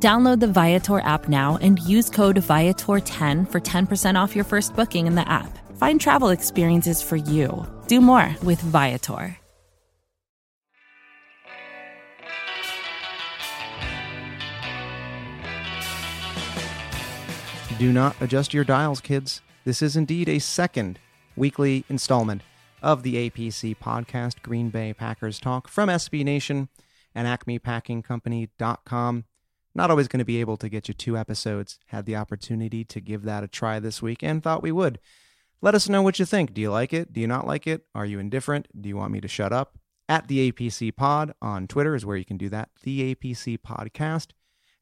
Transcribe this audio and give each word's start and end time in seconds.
Download 0.00 0.38
the 0.38 0.46
Viator 0.46 1.00
app 1.00 1.28
now 1.28 1.58
and 1.60 1.80
use 1.80 2.08
code 2.08 2.36
Viator10 2.36 3.50
for 3.50 3.60
10% 3.60 4.14
off 4.20 4.36
your 4.36 4.44
first 4.44 4.76
booking 4.76 5.08
in 5.08 5.16
the 5.16 5.28
app. 5.28 5.58
Find 5.76 6.00
travel 6.00 6.28
experiences 6.28 7.02
for 7.02 7.16
you. 7.16 7.66
Do 7.88 8.00
more 8.00 8.36
with 8.44 8.60
Viator. 8.60 9.36
Do 17.78 17.92
not 17.92 18.16
adjust 18.20 18.52
your 18.52 18.64
dials, 18.64 19.00
kids. 19.00 19.40
This 19.64 19.82
is 19.82 19.96
indeed 19.96 20.28
a 20.28 20.40
second 20.40 20.98
weekly 21.36 21.84
installment 21.88 22.42
of 22.82 23.04
the 23.04 23.30
APC 23.30 23.76
podcast, 23.76 24.42
Green 24.42 24.68
Bay 24.70 24.92
Packers 24.92 25.38
Talk 25.38 25.68
from 25.68 25.88
SB 25.88 26.24
Nation 26.24 26.68
and 27.14 27.28
AcmePackingCompany.com. 27.28 29.24
Not 29.78 29.92
always 29.92 30.08
going 30.08 30.18
to 30.18 30.24
be 30.24 30.40
able 30.40 30.56
to 30.56 30.68
get 30.68 30.88
you 30.88 30.92
two 30.94 31.16
episodes. 31.16 31.78
Had 31.86 32.04
the 32.04 32.16
opportunity 32.16 32.84
to 32.86 33.00
give 33.00 33.22
that 33.22 33.44
a 33.44 33.46
try 33.46 33.78
this 33.78 34.02
week 34.02 34.24
and 34.24 34.42
thought 34.42 34.60
we 34.60 34.72
would. 34.72 34.98
Let 35.62 35.76
us 35.76 35.88
know 35.88 36.02
what 36.02 36.18
you 36.18 36.24
think. 36.24 36.52
Do 36.52 36.60
you 36.60 36.72
like 36.72 36.92
it? 36.92 37.12
Do 37.12 37.20
you 37.20 37.28
not 37.28 37.46
like 37.46 37.64
it? 37.64 37.82
Are 37.94 38.04
you 38.04 38.18
indifferent? 38.18 38.66
Do 38.76 38.88
you 38.88 38.96
want 38.96 39.12
me 39.12 39.20
to 39.20 39.28
shut 39.28 39.52
up? 39.52 39.78
At 40.08 40.26
the 40.26 40.50
APC 40.50 40.96
Pod 40.96 41.32
on 41.40 41.68
Twitter 41.68 41.94
is 41.94 42.04
where 42.04 42.16
you 42.16 42.24
can 42.24 42.36
do 42.36 42.48
that. 42.48 42.70
The 42.82 43.14
APC 43.14 43.56
Podcast 43.56 44.30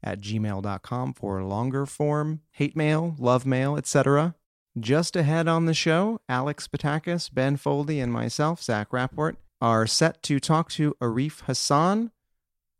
at 0.02 0.22
gmail.com 0.22 1.12
for 1.12 1.42
longer 1.42 1.84
form 1.84 2.40
hate 2.52 2.74
mail, 2.74 3.16
love 3.18 3.44
mail, 3.44 3.76
etc. 3.76 4.34
Just 4.80 5.14
ahead 5.14 5.46
on 5.46 5.66
the 5.66 5.74
show, 5.74 6.22
Alex 6.26 6.68
Patakis, 6.68 7.28
Ben 7.30 7.58
Foldy, 7.58 8.02
and 8.02 8.10
myself, 8.10 8.62
Zach 8.62 8.94
Rapport, 8.94 9.36
are 9.60 9.86
set 9.86 10.22
to 10.22 10.40
talk 10.40 10.70
to 10.70 10.96
Arif 11.02 11.42
Hassan. 11.42 12.12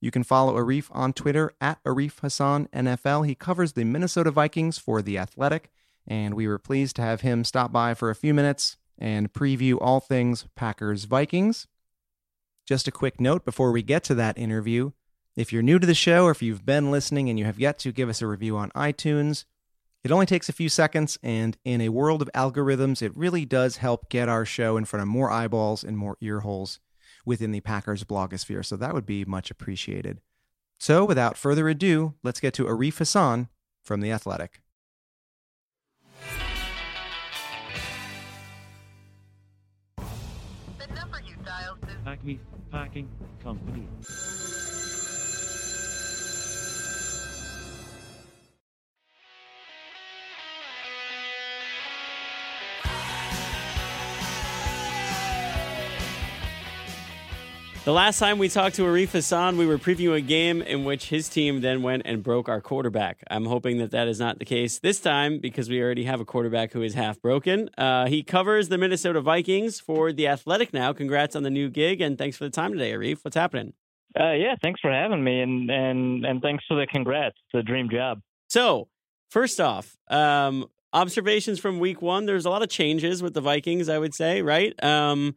You 0.00 0.10
can 0.10 0.22
follow 0.22 0.56
Arif 0.56 0.88
on 0.90 1.12
Twitter 1.12 1.54
at 1.60 1.82
Arif 1.84 2.20
Hassan 2.20 2.68
NFL. 2.72 3.26
He 3.26 3.34
covers 3.34 3.72
the 3.72 3.84
Minnesota 3.84 4.30
Vikings 4.30 4.78
for 4.78 5.00
The 5.00 5.18
Athletic, 5.18 5.70
and 6.06 6.34
we 6.34 6.46
were 6.46 6.58
pleased 6.58 6.96
to 6.96 7.02
have 7.02 7.22
him 7.22 7.44
stop 7.44 7.72
by 7.72 7.94
for 7.94 8.10
a 8.10 8.14
few 8.14 8.34
minutes 8.34 8.76
and 8.98 9.32
preview 9.32 9.78
all 9.80 10.00
things 10.00 10.46
Packers 10.54 11.04
Vikings. 11.04 11.66
Just 12.66 12.88
a 12.88 12.92
quick 12.92 13.20
note 13.20 13.44
before 13.44 13.72
we 13.72 13.82
get 13.82 14.04
to 14.04 14.14
that 14.14 14.38
interview 14.38 14.90
if 15.36 15.52
you're 15.52 15.62
new 15.62 15.78
to 15.78 15.86
the 15.86 15.94
show 15.94 16.24
or 16.24 16.30
if 16.30 16.40
you've 16.40 16.64
been 16.64 16.90
listening 16.90 17.28
and 17.28 17.38
you 17.38 17.44
have 17.44 17.60
yet 17.60 17.78
to 17.80 17.92
give 17.92 18.08
us 18.08 18.22
a 18.22 18.26
review 18.26 18.56
on 18.56 18.70
iTunes, 18.70 19.44
it 20.02 20.10
only 20.10 20.24
takes 20.24 20.48
a 20.48 20.52
few 20.52 20.68
seconds, 20.68 21.18
and 21.22 21.58
in 21.64 21.80
a 21.80 21.90
world 21.90 22.22
of 22.22 22.30
algorithms, 22.32 23.02
it 23.02 23.14
really 23.16 23.44
does 23.44 23.78
help 23.78 24.08
get 24.08 24.28
our 24.28 24.46
show 24.46 24.76
in 24.76 24.86
front 24.86 25.02
of 25.02 25.08
more 25.08 25.30
eyeballs 25.30 25.84
and 25.84 25.98
more 25.98 26.16
ear 26.20 26.40
holes 26.40 26.80
within 27.26 27.50
the 27.52 27.60
Packers 27.60 28.04
blogosphere. 28.04 28.64
So 28.64 28.76
that 28.76 28.94
would 28.94 29.04
be 29.04 29.26
much 29.26 29.50
appreciated. 29.50 30.22
So 30.78 31.04
without 31.04 31.36
further 31.36 31.68
ado, 31.68 32.14
let's 32.22 32.40
get 32.40 32.54
to 32.54 32.64
Arif 32.64 32.98
Hassan 32.98 33.48
from 33.82 34.00
The 34.00 34.12
Athletic. 34.12 34.62
The 40.78 40.86
number 40.94 41.20
you 41.26 41.36
dialed 41.44 41.78
is 41.84 41.96
Acme 42.06 42.40
Packing 42.70 43.08
Company. 43.42 43.88
The 57.86 57.92
last 57.92 58.18
time 58.18 58.38
we 58.38 58.48
talked 58.48 58.74
to 58.76 58.82
Arif 58.82 59.10
Hassan, 59.10 59.56
we 59.56 59.64
were 59.64 59.78
previewing 59.78 60.16
a 60.16 60.20
game 60.20 60.60
in 60.60 60.82
which 60.82 61.08
his 61.08 61.28
team 61.28 61.60
then 61.60 61.84
went 61.84 62.02
and 62.04 62.20
broke 62.20 62.48
our 62.48 62.60
quarterback. 62.60 63.22
I'm 63.30 63.44
hoping 63.44 63.78
that 63.78 63.92
that 63.92 64.08
is 64.08 64.18
not 64.18 64.40
the 64.40 64.44
case 64.44 64.80
this 64.80 64.98
time 64.98 65.38
because 65.38 65.70
we 65.70 65.80
already 65.80 66.02
have 66.02 66.20
a 66.20 66.24
quarterback 66.24 66.72
who 66.72 66.82
is 66.82 66.94
half 66.94 67.22
broken. 67.22 67.70
Uh, 67.78 68.08
he 68.08 68.24
covers 68.24 68.70
the 68.70 68.76
Minnesota 68.76 69.20
Vikings 69.20 69.78
for 69.78 70.12
The 70.12 70.26
Athletic 70.26 70.74
now. 70.74 70.92
Congrats 70.92 71.36
on 71.36 71.44
the 71.44 71.50
new 71.50 71.70
gig 71.70 72.00
and 72.00 72.18
thanks 72.18 72.36
for 72.36 72.42
the 72.42 72.50
time 72.50 72.72
today, 72.72 72.90
Arif. 72.90 73.18
What's 73.22 73.36
happening? 73.36 73.72
Uh, 74.18 74.32
yeah, 74.32 74.56
thanks 74.60 74.80
for 74.80 74.90
having 74.90 75.22
me, 75.22 75.40
and 75.40 75.70
and 75.70 76.24
and 76.24 76.42
thanks 76.42 76.64
for 76.66 76.76
the 76.76 76.88
congrats. 76.88 77.36
It's 77.54 77.60
a 77.60 77.62
dream 77.62 77.88
job. 77.88 78.20
So, 78.48 78.88
first 79.30 79.60
off, 79.60 79.96
um, 80.08 80.66
observations 80.92 81.60
from 81.60 81.78
week 81.78 82.02
one. 82.02 82.26
There's 82.26 82.46
a 82.46 82.50
lot 82.50 82.62
of 82.62 82.68
changes 82.68 83.22
with 83.22 83.34
the 83.34 83.40
Vikings, 83.40 83.88
I 83.88 83.98
would 83.98 84.12
say, 84.12 84.42
right? 84.42 84.74
Um, 84.82 85.36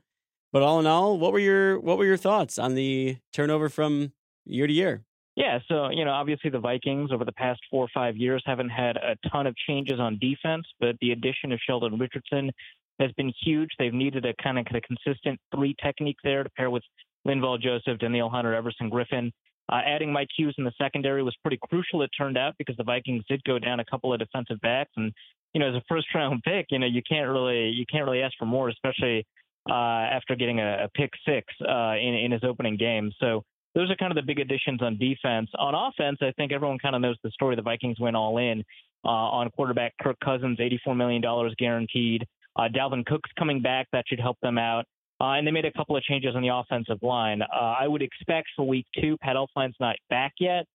but 0.51 0.61
all 0.61 0.79
in 0.79 0.87
all, 0.87 1.17
what 1.17 1.31
were 1.31 1.39
your 1.39 1.79
what 1.79 1.97
were 1.97 2.05
your 2.05 2.17
thoughts 2.17 2.57
on 2.57 2.75
the 2.75 3.17
turnover 3.33 3.69
from 3.69 4.13
year 4.45 4.67
to 4.67 4.73
year? 4.73 5.03
Yeah, 5.35 5.59
so 5.67 5.89
you 5.89 6.03
know, 6.03 6.11
obviously 6.11 6.49
the 6.49 6.59
Vikings 6.59 7.11
over 7.11 7.23
the 7.23 7.31
past 7.31 7.61
four 7.71 7.85
or 7.85 7.89
five 7.93 8.17
years 8.17 8.43
haven't 8.45 8.69
had 8.69 8.97
a 8.97 9.15
ton 9.29 9.47
of 9.47 9.55
changes 9.67 9.99
on 9.99 10.19
defense, 10.19 10.65
but 10.79 10.95
the 11.01 11.11
addition 11.11 11.51
of 11.51 11.59
Sheldon 11.65 11.97
Richardson 11.97 12.51
has 12.99 13.11
been 13.13 13.31
huge. 13.43 13.69
They've 13.79 13.93
needed 13.93 14.25
a 14.25 14.33
kind 14.41 14.59
of 14.59 14.65
a 14.73 14.81
consistent 14.81 15.39
three 15.55 15.75
technique 15.81 16.17
there 16.23 16.43
to 16.43 16.49
pair 16.49 16.69
with 16.69 16.83
Linval 17.27 17.61
Joseph, 17.61 17.99
Danielle 17.99 18.29
Hunter, 18.29 18.53
Everson 18.53 18.89
Griffen. 18.89 19.31
Uh, 19.71 19.81
adding 19.85 20.11
Mike 20.11 20.29
Hughes 20.35 20.55
in 20.57 20.63
the 20.63 20.73
secondary 20.81 21.21
was 21.21 21.35
pretty 21.43 21.59
crucial. 21.69 22.01
It 22.01 22.09
turned 22.17 22.37
out 22.37 22.55
because 22.57 22.75
the 22.75 22.83
Vikings 22.83 23.23
did 23.29 23.43
go 23.43 23.59
down 23.59 23.79
a 23.79 23.85
couple 23.85 24.11
of 24.11 24.19
defensive 24.19 24.59
backs, 24.61 24.91
and 24.97 25.13
you 25.53 25.59
know, 25.59 25.69
as 25.69 25.75
a 25.75 25.83
first 25.87 26.07
round 26.13 26.41
pick, 26.43 26.67
you 26.69 26.79
know, 26.79 26.87
you 26.87 27.01
can't 27.07 27.29
really 27.29 27.69
you 27.69 27.85
can't 27.89 28.03
really 28.03 28.21
ask 28.21 28.33
for 28.37 28.45
more, 28.45 28.69
especially 28.69 29.25
uh, 29.69 29.73
after 29.73 30.35
getting 30.35 30.59
a, 30.59 30.85
a 30.85 30.89
pick 30.95 31.11
six 31.27 31.45
uh, 31.67 31.95
in, 31.95 32.13
in 32.13 32.31
his 32.31 32.43
opening 32.43 32.77
game. 32.77 33.11
So 33.19 33.43
those 33.75 33.89
are 33.91 33.95
kind 33.95 34.11
of 34.11 34.15
the 34.15 34.23
big 34.23 34.39
additions 34.39 34.81
on 34.81 34.97
defense. 34.97 35.49
On 35.57 35.73
offense, 35.75 36.17
I 36.21 36.31
think 36.37 36.51
everyone 36.51 36.79
kind 36.79 36.95
of 36.95 37.01
knows 37.01 37.17
the 37.23 37.31
story. 37.31 37.55
The 37.55 37.61
Vikings 37.61 37.99
went 37.99 38.15
all 38.15 38.37
in 38.37 38.63
uh, 39.05 39.09
on 39.09 39.49
quarterback 39.51 39.93
Kirk 40.01 40.17
Cousins, 40.23 40.59
$84 40.59 40.95
million 40.97 41.21
guaranteed. 41.57 42.25
Uh, 42.55 42.67
Dalvin 42.73 43.05
Cook's 43.05 43.29
coming 43.37 43.61
back. 43.61 43.87
That 43.93 44.05
should 44.07 44.19
help 44.19 44.37
them 44.41 44.57
out. 44.57 44.85
Uh, 45.21 45.33
and 45.33 45.45
they 45.45 45.51
made 45.51 45.65
a 45.65 45.71
couple 45.73 45.97
of 45.97 46.03
changes 46.03 46.35
on 46.35 46.41
the 46.41 46.47
offensive 46.47 46.97
line. 47.01 47.41
Uh, 47.41 47.75
I 47.79 47.87
would 47.87 48.01
expect 48.01 48.47
for 48.55 48.65
week 48.65 48.85
two, 48.99 49.17
Pat 49.21 49.35
Elflein's 49.35 49.75
not 49.79 49.97
back 50.09 50.33
yet. 50.39 50.65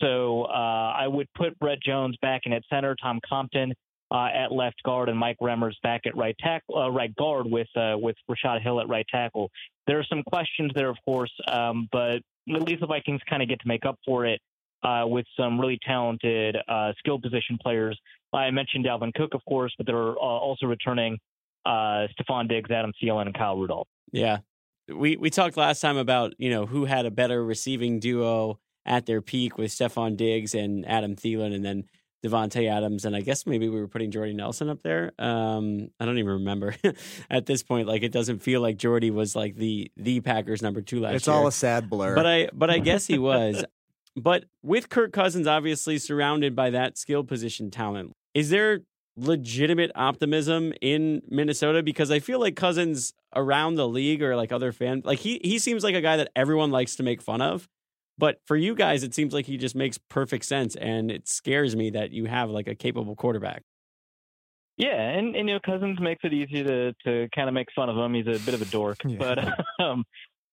So 0.00 0.44
uh, 0.44 0.92
I 0.96 1.06
would 1.06 1.28
put 1.36 1.56
Brett 1.60 1.78
Jones 1.80 2.16
back 2.20 2.42
in 2.44 2.52
at 2.52 2.62
center, 2.68 2.96
Tom 3.00 3.20
Compton 3.28 3.72
uh, 4.12 4.28
at 4.34 4.52
left 4.52 4.82
guard 4.82 5.08
and 5.08 5.18
Mike 5.18 5.38
Remmers 5.40 5.74
back 5.82 6.02
at 6.04 6.16
right 6.16 6.36
tackle, 6.38 6.78
uh, 6.78 6.90
right 6.90 7.14
guard 7.16 7.46
with 7.46 7.68
uh, 7.76 7.96
with 7.96 8.16
Rashad 8.30 8.62
Hill 8.62 8.80
at 8.80 8.88
right 8.88 9.06
tackle. 9.10 9.50
There 9.86 9.98
are 9.98 10.04
some 10.04 10.22
questions 10.24 10.70
there, 10.74 10.90
of 10.90 10.98
course, 11.04 11.32
um, 11.48 11.88
but 11.90 12.16
at 12.54 12.62
least 12.62 12.80
the 12.80 12.86
Vikings 12.86 13.20
kind 13.28 13.42
of 13.42 13.48
get 13.48 13.60
to 13.60 13.68
make 13.68 13.86
up 13.86 13.98
for 14.04 14.26
it 14.26 14.40
uh, 14.82 15.04
with 15.06 15.24
some 15.36 15.58
really 15.58 15.78
talented 15.84 16.56
uh, 16.68 16.92
skill 16.98 17.18
position 17.18 17.58
players. 17.60 17.98
I 18.34 18.50
mentioned 18.50 18.84
Dalvin 18.84 19.14
Cook, 19.14 19.34
of 19.34 19.44
course, 19.46 19.72
but 19.76 19.86
they're 19.86 20.10
uh, 20.10 20.20
also 20.20 20.66
returning 20.66 21.18
uh, 21.64 22.06
Stefon 22.18 22.48
Diggs, 22.48 22.70
Adam 22.70 22.92
Thielen, 23.02 23.26
and 23.26 23.34
Kyle 23.34 23.56
Rudolph. 23.56 23.88
Yeah, 24.12 24.38
we 24.88 25.16
we 25.16 25.30
talked 25.30 25.56
last 25.56 25.80
time 25.80 25.96
about 25.96 26.34
you 26.38 26.50
know 26.50 26.66
who 26.66 26.84
had 26.84 27.06
a 27.06 27.10
better 27.10 27.42
receiving 27.42 27.98
duo 27.98 28.58
at 28.84 29.06
their 29.06 29.22
peak 29.22 29.56
with 29.56 29.70
Stefon 29.70 30.16
Diggs 30.18 30.54
and 30.54 30.86
Adam 30.86 31.16
Thielen, 31.16 31.54
and 31.54 31.64
then 31.64 31.84
Davante 32.24 32.70
Adams, 32.70 33.04
and 33.04 33.16
I 33.16 33.20
guess 33.20 33.46
maybe 33.46 33.68
we 33.68 33.80
were 33.80 33.88
putting 33.88 34.10
Jordy 34.10 34.32
Nelson 34.32 34.68
up 34.68 34.82
there. 34.82 35.12
Um, 35.18 35.88
I 35.98 36.04
don't 36.04 36.18
even 36.18 36.32
remember 36.34 36.74
at 37.30 37.46
this 37.46 37.62
point. 37.62 37.88
Like 37.88 38.02
it 38.02 38.12
doesn't 38.12 38.38
feel 38.40 38.60
like 38.60 38.76
Jordy 38.76 39.10
was 39.10 39.34
like 39.34 39.56
the 39.56 39.90
the 39.96 40.20
Packers 40.20 40.62
number 40.62 40.80
two 40.80 41.00
last 41.00 41.14
It's 41.16 41.26
year. 41.26 41.34
It's 41.34 41.40
all 41.40 41.46
a 41.46 41.52
sad 41.52 41.90
blur. 41.90 42.14
but 42.14 42.26
I 42.26 42.48
but 42.52 42.70
I 42.70 42.78
guess 42.78 43.06
he 43.06 43.18
was. 43.30 43.64
but 44.16 44.44
with 44.62 44.88
Kirk 44.88 45.12
Cousins 45.12 45.46
obviously 45.46 45.98
surrounded 45.98 46.54
by 46.54 46.70
that 46.70 46.96
skill 46.96 47.24
position 47.24 47.70
talent, 47.70 48.12
is 48.34 48.50
there 48.50 48.80
legitimate 49.16 49.90
optimism 49.94 50.72
in 50.80 51.22
Minnesota? 51.28 51.82
Because 51.82 52.10
I 52.10 52.18
feel 52.18 52.40
like 52.40 52.56
Cousins 52.56 53.12
around 53.34 53.74
the 53.76 53.88
league 53.88 54.22
or 54.22 54.36
like 54.36 54.52
other 54.52 54.72
fans, 54.72 55.04
like 55.04 55.18
he 55.18 55.40
he 55.42 55.58
seems 55.58 55.82
like 55.82 55.94
a 55.94 56.00
guy 56.00 56.16
that 56.18 56.30
everyone 56.36 56.70
likes 56.70 56.96
to 56.96 57.02
make 57.02 57.20
fun 57.20 57.40
of. 57.40 57.68
But 58.22 58.38
for 58.46 58.54
you 58.56 58.76
guys, 58.76 59.02
it 59.02 59.14
seems 59.14 59.34
like 59.34 59.46
he 59.46 59.56
just 59.56 59.74
makes 59.74 59.98
perfect 59.98 60.44
sense, 60.44 60.76
and 60.76 61.10
it 61.10 61.26
scares 61.26 61.74
me 61.74 61.90
that 61.90 62.12
you 62.12 62.26
have 62.26 62.50
like 62.50 62.68
a 62.68 62.74
capable 62.76 63.16
quarterback. 63.16 63.64
Yeah, 64.76 64.94
and, 64.96 65.34
and 65.34 65.48
you 65.48 65.56
know 65.56 65.60
Cousins 65.66 65.98
makes 66.00 66.20
it 66.22 66.32
easy 66.32 66.62
to 66.62 66.92
to 67.04 67.28
kind 67.34 67.48
of 67.48 67.54
make 67.54 67.66
fun 67.74 67.88
of 67.88 67.96
him. 67.96 68.14
He's 68.14 68.28
a 68.28 68.38
bit 68.44 68.54
of 68.54 68.62
a 68.62 68.66
dork, 68.66 68.98
Yeah. 69.04 69.16
but 69.18 69.84
um, 69.84 70.04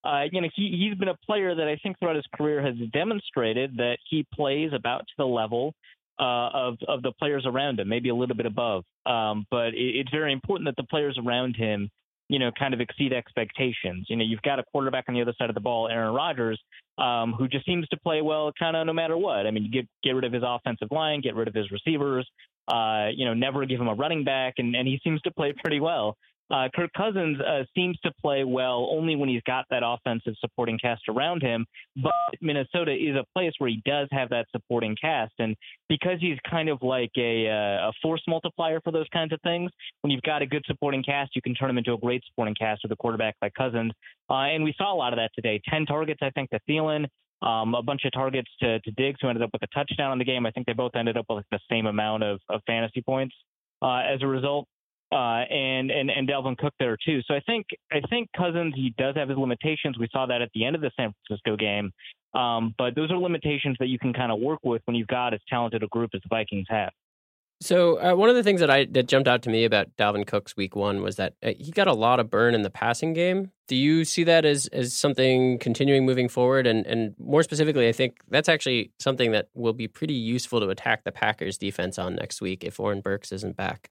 uh, 0.03 0.23
you 0.31 0.41
know 0.41 0.47
he 0.55 0.75
he's 0.79 0.97
been 0.97 1.09
a 1.09 1.17
player 1.27 1.53
that 1.53 1.67
I 1.67 1.75
think 1.83 1.99
throughout 1.99 2.15
his 2.15 2.25
career 2.35 2.59
has 2.65 2.73
demonstrated 2.91 3.77
that 3.77 3.99
he 4.09 4.25
plays 4.33 4.71
about 4.73 5.01
to 5.01 5.13
the 5.19 5.27
level 5.27 5.75
uh, 6.19 6.49
of 6.51 6.77
of 6.87 7.03
the 7.03 7.11
players 7.19 7.45
around 7.45 7.79
him, 7.79 7.87
maybe 7.87 8.09
a 8.09 8.15
little 8.15 8.35
bit 8.35 8.47
above. 8.47 8.83
Um, 9.05 9.45
but 9.51 9.75
it, 9.75 9.95
it's 9.99 10.09
very 10.09 10.33
important 10.33 10.65
that 10.65 10.75
the 10.75 10.87
players 10.87 11.19
around 11.23 11.55
him, 11.55 11.91
you 12.29 12.39
know, 12.39 12.51
kind 12.57 12.73
of 12.73 12.79
exceed 12.79 13.11
expectations. 13.11 14.05
You 14.07 14.15
know, 14.15 14.23
you've 14.23 14.41
got 14.43 14.59
a 14.59 14.63
quarterback 14.71 15.05
on 15.07 15.15
the 15.15 15.21
other 15.21 15.33
side 15.37 15.49
of 15.49 15.55
the 15.55 15.61
ball, 15.61 15.89
Aaron 15.89 16.13
Rodgers, 16.13 16.61
um, 16.97 17.33
who 17.33 17.47
just 17.47 17.65
seems 17.65 17.87
to 17.89 17.97
play 17.97 18.21
well, 18.21 18.51
kind 18.57 18.77
of 18.77 18.85
no 18.85 18.93
matter 18.93 19.17
what. 19.17 19.47
I 19.47 19.51
mean, 19.51 19.63
you 19.63 19.71
get 19.71 19.87
get 20.03 20.11
rid 20.11 20.23
of 20.23 20.31
his 20.31 20.43
offensive 20.45 20.89
line, 20.91 21.21
get 21.21 21.35
rid 21.35 21.47
of 21.47 21.53
his 21.53 21.69
receivers. 21.71 22.29
Uh, 22.67 23.07
you 23.15 23.25
know, 23.25 23.33
never 23.33 23.65
give 23.65 23.81
him 23.81 23.87
a 23.87 23.95
running 23.95 24.23
back, 24.23 24.53
and, 24.59 24.75
and 24.75 24.87
he 24.87 24.99
seems 25.03 25.19
to 25.21 25.31
play 25.31 25.53
pretty 25.63 25.79
well. 25.79 26.15
Uh, 26.51 26.67
Kirk 26.75 26.91
Cousins 26.97 27.39
uh, 27.41 27.63
seems 27.75 27.97
to 27.99 28.11
play 28.21 28.43
well 28.43 28.89
only 28.91 29.15
when 29.15 29.29
he's 29.29 29.41
got 29.43 29.65
that 29.69 29.83
offensive 29.85 30.33
supporting 30.39 30.79
cast 30.79 31.03
around 31.07 31.41
him. 31.41 31.65
But 31.95 32.13
Minnesota 32.41 32.91
is 32.91 33.15
a 33.15 33.25
place 33.33 33.53
where 33.59 33.69
he 33.69 33.81
does 33.85 34.07
have 34.11 34.29
that 34.29 34.47
supporting 34.51 34.95
cast, 34.99 35.33
and 35.39 35.55
because 35.87 36.19
he's 36.19 36.37
kind 36.49 36.69
of 36.69 36.81
like 36.81 37.11
a, 37.17 37.47
uh, 37.47 37.89
a 37.89 37.91
force 38.01 38.23
multiplier 38.27 38.79
for 38.81 38.91
those 38.91 39.07
kinds 39.13 39.31
of 39.31 39.39
things, 39.41 39.71
when 40.01 40.11
you've 40.11 40.23
got 40.23 40.41
a 40.41 40.45
good 40.45 40.63
supporting 40.65 41.03
cast, 41.03 41.35
you 41.35 41.41
can 41.41 41.53
turn 41.53 41.69
him 41.69 41.77
into 41.77 41.93
a 41.93 41.97
great 41.97 42.23
supporting 42.25 42.55
cast 42.55 42.81
with 42.83 42.91
a 42.91 42.95
quarterback 42.95 43.35
like 43.41 43.53
Cousins. 43.53 43.91
Uh, 44.29 44.33
and 44.33 44.63
we 44.63 44.73
saw 44.77 44.93
a 44.93 44.97
lot 44.97 45.13
of 45.13 45.17
that 45.17 45.31
today. 45.35 45.61
Ten 45.69 45.85
targets, 45.85 46.19
I 46.21 46.29
think, 46.31 46.49
to 46.49 46.59
Thielen. 46.67 47.05
Um, 47.41 47.73
a 47.73 47.81
bunch 47.81 48.01
of 48.03 48.11
targets 48.11 48.49
to, 48.59 48.81
to 48.81 48.91
Diggs, 48.91 49.19
who 49.21 49.29
ended 49.29 49.43
up 49.43 49.51
with 49.53 49.63
a 49.63 49.67
touchdown 49.67 50.11
in 50.11 50.19
the 50.19 50.25
game. 50.25 50.45
I 50.45 50.51
think 50.51 50.65
they 50.65 50.73
both 50.73 50.91
ended 50.93 51.15
up 51.15 51.25
with 51.29 51.45
the 51.51 51.59
same 51.71 51.85
amount 51.85 52.21
of, 52.23 52.41
of 52.49 52.59
fantasy 52.67 53.01
points 53.01 53.33
uh, 53.81 53.99
as 53.99 54.21
a 54.21 54.27
result 54.27 54.67
uh, 55.11 55.43
and 55.49 55.91
and 55.91 56.09
and 56.09 56.27
Dalvin 56.27 56.57
Cook 56.57 56.73
there 56.79 56.97
too. 57.03 57.21
So 57.27 57.33
I 57.33 57.41
think 57.41 57.67
I 57.91 58.01
think 58.09 58.29
Cousins 58.35 58.73
he 58.75 58.93
does 58.97 59.15
have 59.15 59.29
his 59.29 59.37
limitations. 59.37 59.97
We 59.97 60.07
saw 60.11 60.25
that 60.27 60.41
at 60.41 60.49
the 60.53 60.65
end 60.65 60.75
of 60.75 60.81
the 60.81 60.91
San 60.95 61.13
Francisco 61.27 61.55
game, 61.57 61.91
um, 62.33 62.75
but 62.77 62.95
those 62.95 63.11
are 63.11 63.17
limitations 63.17 63.77
that 63.79 63.87
you 63.87 63.97
can 63.97 64.13
kind 64.13 64.31
of 64.31 64.39
work 64.39 64.59
with 64.63 64.81
when 64.85 64.95
you've 64.95 65.07
got 65.07 65.33
as 65.33 65.39
talented 65.49 65.83
a 65.83 65.87
group 65.87 66.11
as 66.13 66.21
the 66.21 66.29
Vikings 66.29 66.67
have. 66.69 66.91
So 67.61 67.99
uh, 67.99 68.15
one 68.15 68.29
of 68.29 68.37
the 68.37 68.43
things 68.43 68.61
that 68.61 68.69
I 68.69 68.85
that 68.91 69.07
jumped 69.07 69.27
out 69.27 69.41
to 69.41 69.49
me 69.49 69.65
about 69.65 69.93
Dalvin 69.97 70.25
Cook's 70.25 70.55
week 70.55 70.77
one 70.77 71.01
was 71.01 71.17
that 71.17 71.33
uh, 71.43 71.51
he 71.59 71.71
got 71.71 71.87
a 71.87 71.93
lot 71.93 72.19
of 72.19 72.29
burn 72.29 72.55
in 72.55 72.61
the 72.61 72.69
passing 72.69 73.11
game. 73.11 73.51
Do 73.67 73.75
you 73.75 74.05
see 74.05 74.23
that 74.23 74.45
as 74.45 74.67
as 74.67 74.93
something 74.93 75.59
continuing 75.59 76.05
moving 76.05 76.29
forward? 76.29 76.67
And 76.67 76.85
and 76.85 77.15
more 77.19 77.43
specifically, 77.43 77.89
I 77.89 77.91
think 77.91 78.19
that's 78.29 78.47
actually 78.47 78.91
something 78.99 79.31
that 79.31 79.49
will 79.55 79.73
be 79.73 79.89
pretty 79.89 80.13
useful 80.13 80.61
to 80.61 80.69
attack 80.69 81.03
the 81.03 81.11
Packers 81.11 81.57
defense 81.57 81.99
on 81.99 82.15
next 82.15 82.39
week 82.39 82.63
if 82.63 82.79
Oren 82.79 83.01
Burks 83.01 83.31
isn't 83.33 83.57
back. 83.57 83.89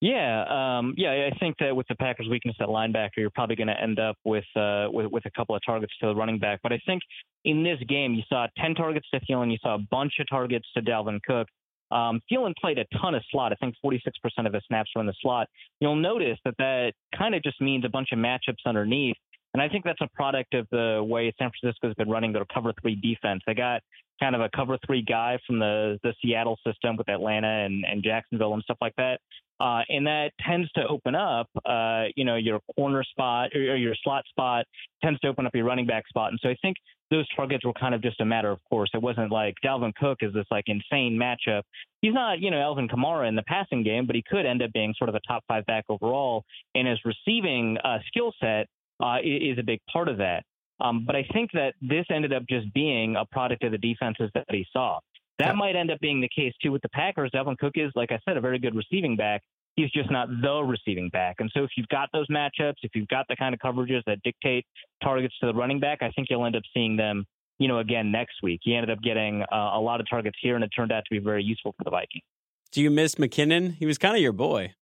Yeah, 0.00 0.44
um, 0.78 0.92
yeah, 0.98 1.30
I 1.32 1.38
think 1.38 1.56
that 1.58 1.74
with 1.74 1.88
the 1.88 1.94
Packers' 1.94 2.28
weakness 2.28 2.54
at 2.60 2.68
linebacker, 2.68 3.16
you're 3.16 3.30
probably 3.30 3.56
going 3.56 3.68
to 3.68 3.80
end 3.80 3.98
up 3.98 4.16
with, 4.24 4.44
uh, 4.54 4.88
with 4.90 5.10
with 5.10 5.24
a 5.24 5.30
couple 5.30 5.56
of 5.56 5.62
targets 5.64 5.92
to 6.00 6.08
the 6.08 6.14
running 6.14 6.38
back. 6.38 6.60
But 6.62 6.72
I 6.72 6.80
think 6.84 7.00
in 7.44 7.62
this 7.62 7.78
game, 7.88 8.12
you 8.12 8.22
saw 8.28 8.46
10 8.58 8.74
targets 8.74 9.06
to 9.14 9.20
Thielen, 9.20 9.50
you 9.50 9.56
saw 9.62 9.76
a 9.76 9.78
bunch 9.90 10.14
of 10.20 10.28
targets 10.28 10.66
to 10.74 10.82
Dalvin 10.82 11.18
Cook. 11.26 11.48
Um, 11.90 12.20
Thielen 12.30 12.52
played 12.60 12.78
a 12.78 12.84
ton 13.00 13.14
of 13.14 13.22
slot. 13.30 13.52
I 13.52 13.54
think 13.54 13.74
46% 13.84 14.00
of 14.46 14.52
his 14.52 14.62
snaps 14.66 14.90
were 14.94 15.00
in 15.00 15.06
the 15.06 15.14
slot. 15.22 15.48
You'll 15.80 15.96
notice 15.96 16.38
that 16.44 16.54
that 16.58 16.92
kind 17.16 17.34
of 17.34 17.42
just 17.42 17.60
means 17.60 17.84
a 17.84 17.88
bunch 17.88 18.08
of 18.12 18.18
matchups 18.18 18.66
underneath. 18.66 19.16
And 19.54 19.62
I 19.62 19.68
think 19.68 19.84
that's 19.84 20.00
a 20.02 20.08
product 20.14 20.52
of 20.52 20.66
the 20.70 21.02
way 21.02 21.32
San 21.38 21.50
Francisco's 21.58 21.94
been 21.94 22.10
running 22.10 22.32
their 22.32 22.44
cover 22.52 22.74
three 22.82 22.96
defense. 22.96 23.42
They 23.46 23.54
got 23.54 23.80
kind 24.20 24.34
of 24.34 24.40
a 24.40 24.48
cover 24.54 24.78
three 24.86 25.02
guy 25.02 25.38
from 25.46 25.58
the 25.58 25.98
the 26.02 26.14
Seattle 26.22 26.58
system 26.66 26.96
with 26.96 27.08
Atlanta 27.08 27.64
and, 27.64 27.84
and 27.84 28.02
Jacksonville 28.02 28.54
and 28.54 28.62
stuff 28.62 28.78
like 28.80 28.94
that. 28.96 29.20
Uh, 29.58 29.80
and 29.88 30.06
that 30.06 30.32
tends 30.46 30.70
to 30.72 30.86
open 30.86 31.14
up, 31.14 31.48
uh, 31.64 32.04
you 32.14 32.26
know, 32.26 32.36
your 32.36 32.60
corner 32.76 33.02
spot 33.02 33.50
or, 33.54 33.76
your 33.76 33.94
slot 34.04 34.22
spot 34.28 34.66
tends 35.02 35.18
to 35.20 35.28
open 35.28 35.46
up 35.46 35.54
your 35.54 35.64
running 35.64 35.86
back 35.86 36.06
spot. 36.08 36.30
And 36.30 36.38
so 36.42 36.50
I 36.50 36.56
think 36.60 36.76
those 37.10 37.26
targets 37.34 37.64
were 37.64 37.72
kind 37.72 37.94
of 37.94 38.02
just 38.02 38.20
a 38.20 38.24
matter 38.24 38.50
of 38.50 38.58
course. 38.68 38.90
It 38.92 39.00
wasn't 39.00 39.32
like 39.32 39.54
Dalvin 39.64 39.94
Cook 39.94 40.18
is 40.20 40.34
this 40.34 40.44
like 40.50 40.64
insane 40.66 41.18
matchup. 41.18 41.62
He's 42.02 42.12
not, 42.12 42.40
you 42.40 42.50
know, 42.50 42.60
Alvin 42.60 42.88
Kamara 42.88 43.28
in 43.28 43.34
the 43.34 43.44
passing 43.44 43.82
game, 43.82 44.06
but 44.06 44.14
he 44.14 44.22
could 44.28 44.44
end 44.44 44.62
up 44.62 44.72
being 44.72 44.92
sort 44.98 45.08
of 45.08 45.14
a 45.14 45.20
top 45.26 45.42
five 45.48 45.64
back 45.64 45.84
overall. 45.88 46.44
And 46.74 46.86
his 46.86 46.98
receiving 47.04 47.78
uh, 47.82 47.98
skill 48.08 48.32
set 48.40 48.66
uh, 49.02 49.18
is 49.24 49.58
a 49.58 49.62
big 49.62 49.80
part 49.90 50.08
of 50.08 50.18
that. 50.18 50.42
Um, 50.80 51.04
but 51.06 51.16
I 51.16 51.26
think 51.32 51.50
that 51.52 51.74
this 51.80 52.04
ended 52.10 52.32
up 52.32 52.44
just 52.48 52.72
being 52.74 53.16
a 53.16 53.24
product 53.24 53.64
of 53.64 53.72
the 53.72 53.78
defenses 53.78 54.30
that 54.34 54.44
he 54.50 54.66
saw. 54.72 54.98
That 55.38 55.48
yeah. 55.48 55.52
might 55.52 55.76
end 55.76 55.90
up 55.90 56.00
being 56.00 56.20
the 56.20 56.28
case 56.34 56.52
too 56.62 56.72
with 56.72 56.82
the 56.82 56.88
Packers. 56.90 57.30
Dalvin 57.34 57.58
Cook 57.58 57.74
is, 57.76 57.92
like 57.94 58.12
I 58.12 58.18
said, 58.26 58.36
a 58.36 58.40
very 58.40 58.58
good 58.58 58.74
receiving 58.74 59.16
back. 59.16 59.42
He's 59.76 59.90
just 59.90 60.10
not 60.10 60.28
the 60.40 60.62
receiving 60.62 61.10
back. 61.10 61.36
And 61.38 61.50
so 61.52 61.62
if 61.62 61.70
you've 61.76 61.88
got 61.88 62.08
those 62.12 62.26
matchups, 62.28 62.76
if 62.82 62.92
you've 62.94 63.08
got 63.08 63.26
the 63.28 63.36
kind 63.36 63.54
of 63.54 63.60
coverages 63.60 64.02
that 64.06 64.22
dictate 64.22 64.64
targets 65.02 65.34
to 65.40 65.46
the 65.46 65.54
running 65.54 65.80
back, 65.80 65.98
I 66.00 66.10
think 66.12 66.28
you'll 66.30 66.46
end 66.46 66.56
up 66.56 66.62
seeing 66.72 66.96
them, 66.96 67.26
you 67.58 67.68
know, 67.68 67.78
again 67.80 68.10
next 68.10 68.36
week. 68.42 68.60
He 68.62 68.74
ended 68.74 68.90
up 68.90 69.02
getting 69.02 69.42
uh, 69.42 69.72
a 69.74 69.80
lot 69.80 70.00
of 70.00 70.08
targets 70.08 70.38
here, 70.40 70.54
and 70.54 70.64
it 70.64 70.70
turned 70.74 70.92
out 70.92 71.04
to 71.04 71.10
be 71.10 71.18
very 71.18 71.44
useful 71.44 71.74
for 71.76 71.84
the 71.84 71.90
Vikings. 71.90 72.24
Do 72.72 72.80
you 72.80 72.90
miss 72.90 73.16
McKinnon? 73.16 73.74
He 73.74 73.84
was 73.84 73.98
kind 73.98 74.16
of 74.16 74.22
your 74.22 74.32
boy. 74.32 74.74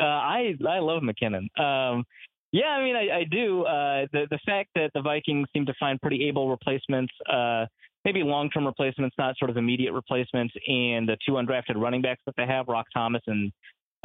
Uh, 0.00 0.04
I 0.04 0.54
I 0.68 0.78
love 0.80 1.02
McKinnon. 1.02 1.48
Um, 1.60 2.04
yeah, 2.54 2.66
I 2.66 2.84
mean, 2.84 2.94
I, 2.94 3.18
I 3.18 3.24
do. 3.24 3.64
Uh, 3.64 4.06
the 4.12 4.28
the 4.30 4.38
fact 4.46 4.70
that 4.76 4.92
the 4.94 5.02
Vikings 5.02 5.48
seem 5.52 5.66
to 5.66 5.74
find 5.80 6.00
pretty 6.00 6.28
able 6.28 6.48
replacements, 6.48 7.12
uh, 7.28 7.66
maybe 8.04 8.22
long 8.22 8.48
term 8.48 8.64
replacements, 8.64 9.16
not 9.18 9.36
sort 9.38 9.50
of 9.50 9.56
immediate 9.56 9.92
replacements, 9.92 10.54
and 10.68 11.08
the 11.08 11.16
two 11.26 11.32
undrafted 11.32 11.74
running 11.74 12.00
backs 12.00 12.22
that 12.26 12.36
they 12.36 12.46
have, 12.46 12.68
Roc 12.68 12.86
Thomas 12.94 13.22
and 13.26 13.50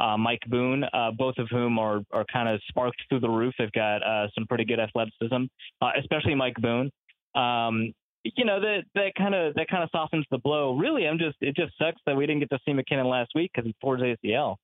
uh, 0.00 0.16
Mike 0.16 0.42
Boone, 0.48 0.82
uh, 0.92 1.12
both 1.16 1.36
of 1.38 1.46
whom 1.48 1.78
are 1.78 2.00
are 2.10 2.24
kind 2.32 2.48
of 2.48 2.60
sparked 2.66 3.00
through 3.08 3.20
the 3.20 3.30
roof. 3.30 3.54
They've 3.56 3.70
got 3.70 4.02
uh, 4.02 4.26
some 4.34 4.48
pretty 4.48 4.64
good 4.64 4.80
athleticism, 4.80 5.44
uh, 5.80 5.90
especially 6.00 6.34
Mike 6.34 6.56
Boone. 6.60 6.90
Um, 7.36 7.92
you 8.24 8.44
know 8.44 8.58
that 8.60 8.82
that 8.96 9.12
kind 9.16 9.36
of 9.36 9.54
that 9.54 9.68
kind 9.68 9.84
of 9.84 9.90
softens 9.92 10.26
the 10.32 10.38
blow. 10.38 10.76
Really, 10.76 11.06
I'm 11.06 11.18
just 11.18 11.36
it 11.40 11.54
just 11.54 11.78
sucks 11.78 12.00
that 12.04 12.16
we 12.16 12.26
didn't 12.26 12.40
get 12.40 12.50
to 12.50 12.58
see 12.64 12.72
McKinnon 12.72 13.08
last 13.08 13.30
week 13.36 13.52
because 13.54 13.64
he 13.64 13.76
tore 13.80 13.96
his 13.96 14.18
ACL. 14.24 14.56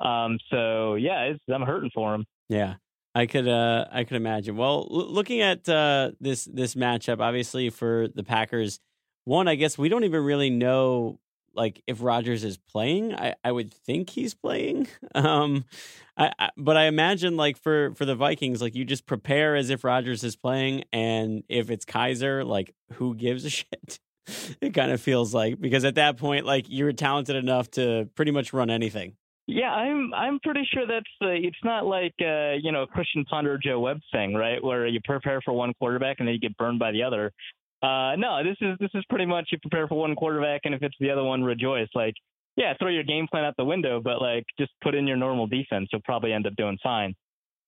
Um, 0.00 0.38
so 0.50 0.94
yeah, 0.94 1.34
I'm 1.52 1.60
hurting 1.60 1.90
for 1.94 2.14
him. 2.14 2.24
Yeah. 2.48 2.76
I 3.14 3.26
could 3.26 3.46
uh, 3.46 3.86
I 3.92 4.04
could 4.04 4.16
imagine. 4.16 4.56
Well, 4.56 4.88
l- 4.90 5.12
looking 5.12 5.40
at 5.40 5.68
uh, 5.68 6.12
this 6.20 6.44
this 6.44 6.74
matchup, 6.74 7.20
obviously 7.20 7.70
for 7.70 8.08
the 8.08 8.24
Packers, 8.24 8.80
one 9.24 9.46
I 9.48 9.54
guess 9.54 9.78
we 9.78 9.88
don't 9.88 10.04
even 10.04 10.24
really 10.24 10.50
know 10.50 11.20
like 11.54 11.80
if 11.86 12.02
Rodgers 12.02 12.42
is 12.42 12.58
playing. 12.58 13.14
I, 13.14 13.34
I 13.44 13.52
would 13.52 13.72
think 13.72 14.10
he's 14.10 14.34
playing, 14.34 14.88
um, 15.14 15.64
I, 16.16 16.32
I, 16.38 16.50
but 16.56 16.76
I 16.76 16.86
imagine 16.86 17.36
like 17.36 17.56
for 17.56 17.94
for 17.94 18.04
the 18.04 18.16
Vikings, 18.16 18.60
like 18.60 18.74
you 18.74 18.84
just 18.84 19.06
prepare 19.06 19.54
as 19.54 19.70
if 19.70 19.84
Rodgers 19.84 20.24
is 20.24 20.34
playing, 20.36 20.84
and 20.92 21.44
if 21.48 21.70
it's 21.70 21.84
Kizer, 21.84 22.44
like 22.44 22.74
who 22.94 23.14
gives 23.14 23.44
a 23.44 23.50
shit? 23.50 24.00
it 24.60 24.72
kind 24.72 24.90
of 24.90 25.00
feels 25.02 25.34
like 25.34 25.60
because 25.60 25.84
at 25.84 25.96
that 25.96 26.16
point, 26.16 26.46
like 26.46 26.66
you're 26.68 26.92
talented 26.92 27.36
enough 27.36 27.70
to 27.72 28.08
pretty 28.14 28.30
much 28.30 28.52
run 28.52 28.70
anything. 28.70 29.14
Yeah, 29.46 29.70
I'm 29.70 30.14
I'm 30.14 30.40
pretty 30.40 30.66
sure 30.72 30.86
that's 30.86 31.04
uh, 31.20 31.28
it's 31.28 31.56
not 31.62 31.84
like 31.84 32.14
uh, 32.20 32.52
you 32.62 32.72
know 32.72 32.86
Christian 32.86 33.24
Ponder 33.26 33.58
Joe 33.62 33.78
Webb 33.80 34.00
thing, 34.10 34.34
right? 34.34 34.62
Where 34.62 34.86
you 34.86 35.00
prepare 35.04 35.40
for 35.42 35.52
one 35.52 35.74
quarterback 35.74 36.16
and 36.18 36.26
then 36.28 36.34
you 36.34 36.40
get 36.40 36.56
burned 36.56 36.78
by 36.78 36.92
the 36.92 37.02
other. 37.02 37.30
Uh, 37.82 38.16
no, 38.16 38.42
this 38.42 38.56
is 38.62 38.78
this 38.80 38.90
is 38.94 39.04
pretty 39.10 39.26
much 39.26 39.48
you 39.52 39.58
prepare 39.58 39.86
for 39.86 39.98
one 39.98 40.14
quarterback 40.14 40.62
and 40.64 40.74
if 40.74 40.82
it's 40.82 40.96
the 40.98 41.10
other 41.10 41.22
one, 41.22 41.44
rejoice. 41.44 41.88
Like, 41.94 42.14
yeah, 42.56 42.72
throw 42.78 42.88
your 42.88 43.02
game 43.02 43.26
plan 43.30 43.44
out 43.44 43.54
the 43.58 43.64
window, 43.66 44.00
but 44.02 44.22
like 44.22 44.44
just 44.58 44.72
put 44.82 44.94
in 44.94 45.06
your 45.06 45.18
normal 45.18 45.46
defense. 45.46 45.90
You'll 45.92 46.00
probably 46.02 46.32
end 46.32 46.46
up 46.46 46.56
doing 46.56 46.78
fine. 46.82 47.14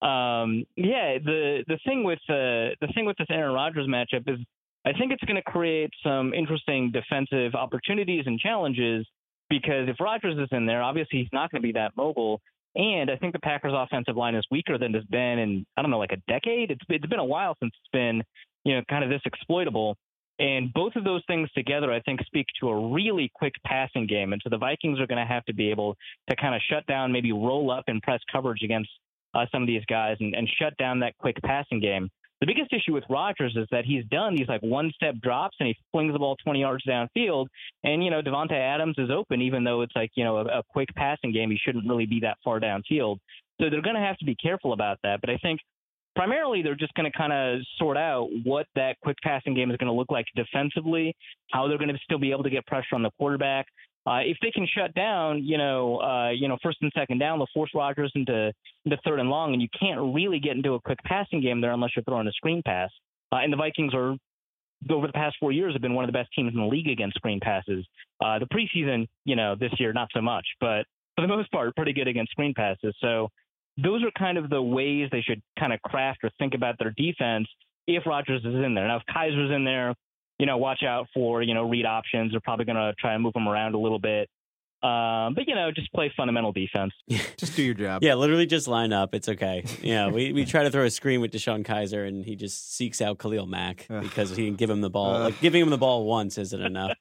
Um, 0.01 0.65
yeah, 0.75 1.19
the 1.23 1.63
the 1.67 1.77
thing 1.85 2.03
with 2.03 2.19
uh, 2.27 2.73
the 2.81 2.91
thing 2.95 3.05
with 3.05 3.17
this 3.17 3.27
Aaron 3.29 3.53
Rodgers 3.53 3.87
matchup 3.87 4.27
is 4.27 4.39
I 4.83 4.93
think 4.93 5.11
it's 5.11 5.23
going 5.25 5.35
to 5.35 5.43
create 5.43 5.91
some 6.03 6.33
interesting 6.33 6.91
defensive 6.91 7.53
opportunities 7.53 8.23
and 8.25 8.39
challenges 8.39 9.05
because 9.49 9.87
if 9.87 9.99
Rodgers 9.99 10.37
is 10.37 10.49
in 10.51 10.65
there, 10.65 10.81
obviously 10.81 11.19
he's 11.19 11.29
not 11.33 11.51
going 11.51 11.61
to 11.61 11.67
be 11.67 11.73
that 11.73 11.91
mobile. 11.95 12.41
And 12.75 13.09
I 13.09 13.15
think 13.15 13.33
the 13.33 13.39
Packers' 13.39 13.73
offensive 13.75 14.15
line 14.15 14.35
is 14.35 14.45
weaker 14.51 14.77
than 14.77 14.93
it's 14.93 15.07
been 15.07 15.39
in 15.39 15.65
I 15.75 15.81
don't 15.81 15.91
know 15.91 15.99
like 15.99 16.11
a 16.11 16.31
decade. 16.31 16.71
It's 16.71 16.81
it's 16.89 17.05
been 17.07 17.19
a 17.19 17.25
while 17.25 17.55
since 17.61 17.73
it's 17.79 17.91
been 17.91 18.23
you 18.63 18.75
know 18.75 18.81
kind 18.89 19.03
of 19.03 19.09
this 19.09 19.21
exploitable. 19.25 19.95
And 20.39 20.71
both 20.71 20.95
of 20.95 21.03
those 21.03 21.23
things 21.25 21.49
together, 21.53 21.91
I 21.91 21.99
think, 22.01 22.21
speak 22.23 22.45
to 22.59 22.69
a 22.69 22.93
really 22.93 23.31
quick 23.33 23.53
passing 23.65 24.05
game. 24.05 24.33
And 24.33 24.41
so 24.43 24.51
the 24.51 24.57
Vikings 24.57 24.99
are 24.99 25.07
going 25.07 25.19
to 25.19 25.25
have 25.25 25.43
to 25.45 25.53
be 25.53 25.71
able 25.71 25.95
to 26.29 26.35
kind 26.35 26.53
of 26.53 26.61
shut 26.69 26.85
down, 26.85 27.11
maybe 27.11 27.31
roll 27.31 27.71
up 27.71 27.85
and 27.87 27.99
press 28.03 28.19
coverage 28.31 28.61
against 28.61 28.91
uh, 29.33 29.45
some 29.51 29.63
of 29.63 29.67
these 29.67 29.83
guys 29.89 30.17
and, 30.19 30.35
and 30.35 30.47
shut 30.61 30.77
down 30.77 30.99
that 30.99 31.17
quick 31.17 31.37
passing 31.43 31.79
game. 31.79 32.09
The 32.39 32.45
biggest 32.45 32.71
issue 32.71 32.93
with 32.93 33.03
Rodgers 33.09 33.55
is 33.55 33.67
that 33.71 33.85
he's 33.85 34.05
done 34.05 34.35
these 34.35 34.47
like 34.47 34.61
one 34.61 34.91
step 34.95 35.15
drops 35.21 35.57
and 35.59 35.67
he 35.67 35.75
flings 35.91 36.13
the 36.13 36.19
ball 36.19 36.35
20 36.43 36.59
yards 36.59 36.83
downfield. 36.85 37.47
And, 37.83 38.03
you 38.03 38.11
know, 38.11 38.21
Davante 38.21 38.53
Adams 38.53 38.95
is 38.99 39.09
open, 39.09 39.41
even 39.41 39.63
though 39.63 39.81
it's 39.81 39.95
like, 39.95 40.11
you 40.15 40.23
know, 40.23 40.37
a, 40.37 40.59
a 40.59 40.63
quick 40.69 40.89
passing 40.95 41.31
game. 41.31 41.49
He 41.49 41.57
shouldn't 41.57 41.87
really 41.87 42.05
be 42.05 42.19
that 42.21 42.37
far 42.43 42.59
downfield. 42.59 43.17
So 43.59 43.69
they're 43.71 43.81
going 43.81 43.95
to 43.95 44.01
have 44.01 44.17
to 44.17 44.25
be 44.25 44.35
careful 44.35 44.73
about 44.73 44.99
that. 45.03 45.19
But 45.21 45.31
I 45.31 45.37
think 45.37 45.59
primarily 46.15 46.61
they're 46.61 46.75
just 46.75 46.93
going 46.93 47.09
to 47.09 47.17
kind 47.17 47.33
of 47.33 47.61
sort 47.77 47.97
out 47.97 48.27
what 48.43 48.67
that 48.75 48.97
quick 49.01 49.17
passing 49.23 49.55
game 49.55 49.71
is 49.71 49.77
going 49.77 49.91
to 49.91 49.93
look 49.93 50.11
like 50.11 50.25
defensively, 50.35 51.15
how 51.51 51.67
they're 51.67 51.77
going 51.77 51.89
to 51.89 51.99
still 52.03 52.19
be 52.19 52.31
able 52.31 52.43
to 52.43 52.49
get 52.49 52.65
pressure 52.67 52.93
on 52.95 53.03
the 53.03 53.11
quarterback, 53.17 53.65
uh, 54.07 54.19
if 54.19 54.37
they 54.41 54.51
can 54.51 54.65
shut 54.73 54.93
down, 54.93 55.43
you 55.43 55.57
know, 55.57 55.97
uh, 55.97 56.29
you 56.29 56.47
know, 56.47 56.57
first 56.63 56.77
and 56.81 56.91
second 56.95 57.17
down, 57.17 57.39
they'll 57.39 57.47
force 57.53 57.71
Rodgers 57.75 58.11
into 58.15 58.53
into 58.85 58.97
third 59.03 59.19
and 59.19 59.29
long, 59.29 59.51
and 59.51 59.61
you 59.61 59.67
can't 59.77 59.99
really 60.13 60.39
get 60.39 60.55
into 60.55 60.75
a 60.75 60.79
quick 60.79 60.99
passing 61.03 61.41
game 61.41 61.59
there 61.59 61.71
unless 61.71 61.91
you're 61.95 62.03
throwing 62.03 62.27
a 62.27 62.31
screen 62.31 62.61
pass. 62.65 62.89
Uh, 63.33 63.37
and 63.37 63.51
the 63.51 63.57
Vikings 63.57 63.93
are 63.93 64.15
over 64.89 65.07
the 65.07 65.13
past 65.13 65.35
four 65.39 65.51
years 65.51 65.73
have 65.73 65.81
been 65.81 65.93
one 65.93 66.05
of 66.05 66.07
the 66.07 66.17
best 66.17 66.29
teams 66.33 66.53
in 66.53 66.59
the 66.61 66.67
league 66.67 66.87
against 66.87 67.17
screen 67.17 67.39
passes. 67.41 67.85
Uh, 68.23 68.39
the 68.39 68.45
preseason, 68.45 69.07
you 69.25 69.35
know, 69.35 69.55
this 69.59 69.71
year 69.77 69.91
not 69.91 70.07
so 70.13 70.21
much, 70.21 70.45
but 70.61 70.85
for 71.15 71.23
the 71.23 71.27
most 71.27 71.51
part, 71.51 71.75
pretty 71.75 71.91
good 71.91 72.07
against 72.07 72.31
screen 72.31 72.53
passes. 72.53 72.95
So 73.01 73.27
those 73.75 74.03
are 74.03 74.11
kind 74.17 74.37
of 74.37 74.49
the 74.49 74.61
ways 74.61 75.09
they 75.11 75.21
should 75.21 75.41
kind 75.59 75.73
of 75.73 75.81
craft 75.81 76.19
or 76.23 76.29
think 76.39 76.53
about 76.53 76.75
their 76.79 76.93
defense 76.95 77.47
if 77.87 78.05
Rodgers 78.05 78.41
is 78.41 78.53
in 78.53 78.73
there. 78.73 78.87
Now, 78.87 78.97
if 78.97 79.03
Kizer's 79.13 79.51
in 79.53 79.65
there, 79.65 79.93
you 80.39 80.45
know, 80.45 80.57
watch 80.57 80.83
out 80.83 81.07
for 81.13 81.41
you 81.41 81.53
know 81.53 81.67
read 81.67 81.85
options. 81.85 82.31
They're 82.31 82.41
probably 82.41 82.65
going 82.65 82.77
to 82.77 82.93
try 82.99 83.13
and 83.13 83.23
move 83.23 83.33
them 83.33 83.47
around 83.47 83.75
a 83.75 83.79
little 83.79 83.99
bit. 83.99 84.29
Um, 84.83 85.33
but 85.33 85.47
you 85.47 85.55
know, 85.55 85.71
just 85.71 85.91
play 85.91 86.13
fundamental 86.15 86.51
defense. 86.51 86.93
Just 87.37 87.55
do 87.55 87.63
your 87.63 87.73
job. 87.73 88.03
Yeah, 88.03 88.13
literally 88.13 88.45
just 88.45 88.67
line 88.67 88.93
up. 88.93 89.15
It's 89.15 89.27
okay. 89.27 89.63
Yeah, 89.81 90.09
we, 90.09 90.33
we 90.33 90.45
try 90.45 90.63
to 90.63 90.69
throw 90.69 90.83
a 90.83 90.91
screen 90.91 91.19
with 91.19 91.31
DeShone 91.31 91.65
Kizer, 91.65 92.07
and 92.07 92.23
he 92.23 92.35
just 92.35 92.75
seeks 92.75 93.01
out 93.01 93.17
Khalil 93.17 93.47
Mack 93.47 93.87
Ugh. 93.89 94.03
because 94.03 94.35
he 94.35 94.45
can 94.45 94.55
give 94.55 94.69
him 94.69 94.81
the 94.81 94.89
ball. 94.91 95.15
Ugh. 95.15 95.21
Like 95.23 95.41
giving 95.41 95.63
him 95.63 95.71
the 95.71 95.79
ball 95.79 96.05
once 96.05 96.37
isn't 96.37 96.61
enough, 96.61 96.95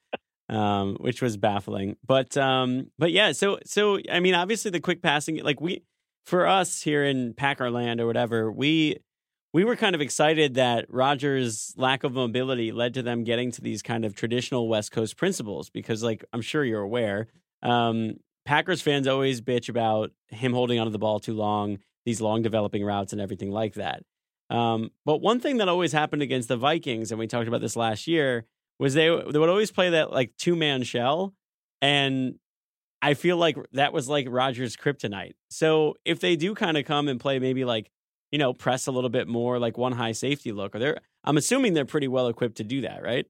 um, 0.49 0.97
which 1.01 1.21
was 1.21 1.37
baffling. 1.37 1.97
But 2.07 2.35
um, 2.39 2.91
but 2.99 3.13
yeah, 3.13 3.33
so 3.33 3.59
so 3.67 3.99
I 4.11 4.21
mean, 4.21 4.35
obviously 4.35 4.71
the 4.71 4.81
quick 4.81 5.03
passing, 5.03 5.37
like 5.45 5.61
we 5.61 5.83
for 6.25 6.47
us 6.47 6.81
here 6.81 7.05
in 7.05 7.35
Packerland 7.35 8.01
or 8.01 8.07
whatever, 8.07 8.51
we 8.51 8.97
we 9.57 9.65
were 9.65 9.75
kind 9.75 9.95
of 9.95 10.03
excited 10.03 10.57
that 10.57 10.85
Rodgers' 10.91 11.73
lack 11.79 12.05
of 12.05 12.13
mobility 12.13 12.73
led 12.73 12.93
to 12.93 13.03
them 13.03 13.25
getting 13.25 13.51
to 13.53 13.63
these 13.63 13.81
kind 13.81 14.05
of 14.05 14.15
traditional 14.15 14.69
West 14.69 14.93
Coast 14.93 15.17
principles 15.17 15.71
because, 15.71 16.03
like 16.03 16.23
I'm 16.35 16.43
sure 16.43 16.63
you're 16.63 16.83
aware, 16.83 17.29
um, 17.63 18.17
Packers 18.45 18.83
fans 18.83 19.09
always 19.09 19.41
bitch 19.41 19.71
about 19.71 20.11
him 20.27 20.53
holding 20.53 20.79
onto 20.79 20.93
the 20.93 20.99
ball 20.99 21.21
too 21.21 21.33
long, 21.33 21.79
these 22.05 22.21
long 22.21 22.43
developing 22.43 22.85
routes, 22.85 23.15
and 23.15 23.23
everything 23.23 23.51
like 23.51 23.73
that. 23.77 24.03
Um, 24.51 24.91
but 25.07 25.23
one 25.23 25.41
thing 25.41 25.57
that 25.57 25.71
always 25.71 25.93
happened 25.93 26.21
against 26.21 26.49
the 26.49 26.59
Vikings, 26.59 27.11
and 27.11 27.19
we 27.19 27.27
talked 27.27 27.49
about 27.49 27.63
this 27.63 27.77
last 27.77 28.07
year, 28.07 28.45
was 28.79 28.93
they 28.93 29.09
they 29.09 29.39
would 29.39 29.49
always 29.49 29.71
play 29.71 29.89
that 29.89 30.13
like 30.13 30.37
two 30.37 30.55
man 30.55 30.83
shell, 30.83 31.33
and 31.81 32.35
I 33.01 33.15
feel 33.15 33.39
like 33.39 33.57
that 33.73 33.95
was 33.95 34.07
like 34.07 34.27
Rodgers' 34.29 34.77
kryptonite. 34.77 35.33
So 35.49 35.95
if 36.05 36.21
they 36.21 36.37
do 36.37 36.55
kind 36.55 36.77
of 36.77 36.85
come 36.85 37.09
and 37.09 37.19
play 37.19 37.39
maybe 37.39 37.65
like 37.65 37.91
you 38.31 38.39
know 38.39 38.53
press 38.53 38.87
a 38.87 38.93
little 38.93 39.11
bit 39.11 39.29
more, 39.29 39.59
like 39.59 39.79
one 39.79 39.93
high 39.93 40.13
safety 40.13 40.53
look, 40.53 40.75
or 40.75 40.79
they're 40.79 40.99
I'm 41.25 41.37
assuming 41.37 41.75
they're 41.75 41.85
pretty 41.85 42.09
well 42.09 42.29
equipped 42.29 42.57
to 42.59 42.65
do 42.65 42.83
that, 42.83 43.03
right? 43.03 43.27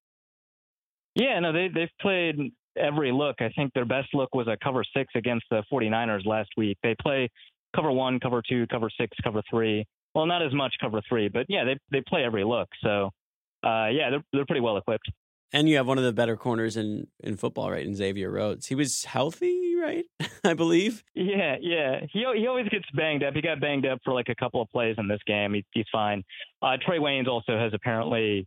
Yeah, 1.15 1.39
no, 1.41 1.53
they 1.53 1.69
they've 1.69 1.89
played 2.01 2.37
every 2.79 3.13
look. 3.13 3.37
I 3.41 3.51
think 3.57 3.73
their 3.73 3.87
best 3.87 4.09
look 4.13 4.35
was 4.35 4.49
a 4.49 4.57
cover 4.63 4.85
six 4.95 5.13
against 5.15 5.47
the 5.51 5.63
49ers 5.73 6.27
last 6.27 6.51
week. 6.57 6.77
They 6.83 6.95
play 7.01 7.31
cover 7.75 7.91
one, 7.91 8.21
cover 8.21 8.43
two, 8.47 8.67
cover 8.67 8.91
six, 8.99 9.17
cover 9.25 9.43
three. 9.49 9.85
Well, 10.15 10.27
not 10.27 10.43
as 10.43 10.53
much 10.55 10.75
cover 10.81 11.01
three, 11.09 11.29
but 11.29 11.47
yeah, 11.49 11.65
they 11.65 11.77
they 11.91 12.03
play 12.07 12.25
every 12.25 12.45
look. 12.45 12.69
So 12.83 13.11
uh, 13.65 13.89
yeah, 13.89 14.11
they're 14.11 14.25
they're 14.33 14.47
pretty 14.47 14.61
well 14.61 14.77
equipped. 14.77 15.11
And 15.53 15.69
you 15.69 15.77
have 15.77 15.87
one 15.87 15.99
of 15.99 16.05
the 16.05 16.13
better 16.13 16.37
corners 16.37 16.77
in 16.77 17.07
in 17.21 17.37
football, 17.37 17.71
right? 17.71 17.87
In 17.87 17.95
Xavier 17.95 18.31
Rhodes, 18.31 18.67
he 18.67 18.75
was 18.75 19.05
healthy, 19.05 19.66
right? 19.87 20.05
I 20.45 20.55
believe. 20.55 21.03
Yeah, 21.15 21.57
yeah. 21.61 22.01
He 22.13 22.25
he 22.37 22.47
always 22.47 22.69
gets 22.69 22.85
banged 22.95 23.23
up. 23.23 23.35
He 23.35 23.43
got 23.43 23.61
banged 23.61 23.87
up 23.87 24.01
for 24.05 24.13
like 24.13 24.29
a 24.29 24.35
couple 24.35 24.61
of 24.61 24.69
plays 24.71 24.97
in 24.99 25.09
this 25.09 25.21
game. 25.27 25.55
He, 25.55 25.65
he's 25.73 25.87
fine. 25.91 26.25
Uh, 26.63 26.77
Trey 26.85 26.99
Waynes 26.99 27.29
also 27.29 27.59
has 27.59 27.73
apparently, 27.75 28.47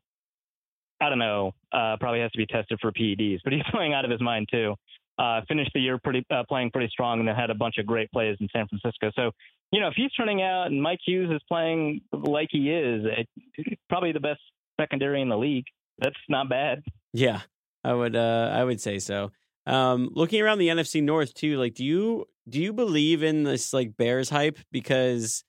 I 1.02 1.10
don't 1.10 1.20
know, 1.20 1.54
uh, 1.72 1.98
probably 2.00 2.22
has 2.22 2.32
to 2.32 2.38
be 2.38 2.46
tested 2.46 2.80
for 2.82 2.92
PEDs, 2.92 3.40
but 3.44 3.54
he's 3.54 3.64
playing 3.72 3.94
out 3.94 4.06
of 4.06 4.12
his 4.12 4.22
mind 4.22 4.48
too. 4.52 4.76
Uh, 5.18 5.42
finished 5.50 5.72
the 5.74 5.82
year 5.82 5.98
pretty 5.98 6.26
uh, 6.32 6.44
playing 6.48 6.72
pretty 6.72 6.88
strong, 6.90 7.20
and 7.20 7.28
then 7.28 7.36
had 7.36 7.50
a 7.50 7.56
bunch 7.56 7.78
of 7.78 7.86
great 7.86 8.12
plays 8.12 8.38
in 8.40 8.48
San 8.54 8.68
Francisco. 8.68 9.12
So, 9.16 9.32
you 9.72 9.82
know, 9.82 9.88
if 9.88 9.94
he's 9.96 10.12
turning 10.14 10.42
out 10.42 10.68
and 10.68 10.82
Mike 10.82 11.00
Hughes 11.06 11.30
is 11.30 11.42
playing 11.48 12.02
like 12.14 12.48
he 12.52 12.72
is, 12.72 13.06
it, 13.06 13.80
probably 13.90 14.14
the 14.14 14.22
best 14.22 14.40
secondary 14.80 15.22
in 15.22 15.28
the 15.28 15.38
league. 15.38 15.66
That's 15.98 16.16
not 16.30 16.48
bad. 16.48 16.84
Yeah, 17.12 17.42
I 17.84 17.94
would. 17.94 18.16
Uh, 18.16 18.52
I 18.54 18.64
would 18.64 18.80
say 18.80 19.00
so. 19.00 19.32
Um, 19.70 20.10
looking 20.14 20.42
around 20.42 20.58
the 20.58 20.70
NFC 20.70 21.02
North 21.04 21.34
too, 21.34 21.58
like, 21.58 21.76
do 21.76 21.86
you 21.86 22.26
do 22.48 22.60
you 22.60 22.74
believe 22.74 23.22
in 23.24 23.44
this 23.44 23.72
like 23.74 23.96
Bears 23.98 24.30
hype? 24.30 24.58
Because 24.72 25.44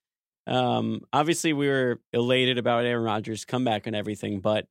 um, 0.46 1.00
obviously 1.12 1.52
we 1.52 1.68
were 1.68 2.00
elated 2.12 2.58
about 2.58 2.84
Aaron 2.84 3.04
Rodgers' 3.04 3.44
comeback 3.44 3.86
and 3.86 3.96
everything, 3.96 4.40
but 4.40 4.66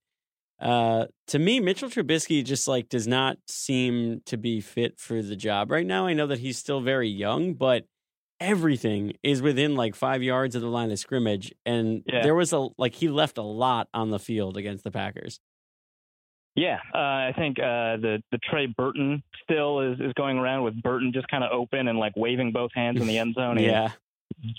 uh, 0.59 1.05
to 1.27 1.39
me, 1.39 1.59
Mitchell 1.61 1.89
Trubisky 1.89 2.43
just 2.43 2.67
like 2.67 2.89
does 2.89 3.07
not 3.07 3.37
seem 3.47 4.21
to 4.25 4.37
be 4.37 4.59
fit 4.61 4.99
for 4.99 5.21
the 5.21 5.35
job 5.37 5.71
right 5.71 5.85
now. 5.87 6.05
I 6.05 6.13
know 6.13 6.27
that 6.27 6.39
he's 6.39 6.57
still 6.57 6.81
very 6.81 7.07
young, 7.09 7.53
but 7.53 7.85
everything 8.41 9.13
is 9.23 9.41
within 9.41 9.75
like 9.75 9.95
five 9.95 10.21
yards 10.21 10.55
of 10.55 10.61
the 10.61 10.67
line 10.69 10.91
of 10.91 10.99
scrimmage, 10.99 11.53
and 11.65 12.03
Yeah. 12.05 12.23
there 12.23 12.35
was 12.35 12.53
a 12.53 12.67
like 12.77 12.93
he 12.95 13.07
left 13.07 13.37
a 13.37 13.41
lot 13.43 13.87
on 13.93 14.11
the 14.11 14.19
field 14.19 14.57
against 14.57 14.83
the 14.83 14.91
Packers. 14.91 15.39
Yeah, 16.55 16.79
uh, 16.93 16.97
I 16.97 17.33
think 17.37 17.59
uh, 17.59 17.97
the 17.97 18.21
the 18.31 18.39
Trey 18.49 18.65
Burton 18.65 19.23
still 19.43 19.79
is 19.79 19.99
is 19.99 20.13
going 20.13 20.37
around 20.37 20.63
with 20.63 20.81
Burton 20.81 21.11
just 21.13 21.27
kind 21.27 21.43
of 21.43 21.51
open 21.51 21.87
and 21.87 21.97
like 21.97 22.13
waving 22.15 22.51
both 22.51 22.71
hands 22.73 22.99
in 22.99 23.07
the 23.07 23.17
end 23.17 23.35
zone. 23.35 23.57
and 23.57 23.65
Yeah, 23.65 23.91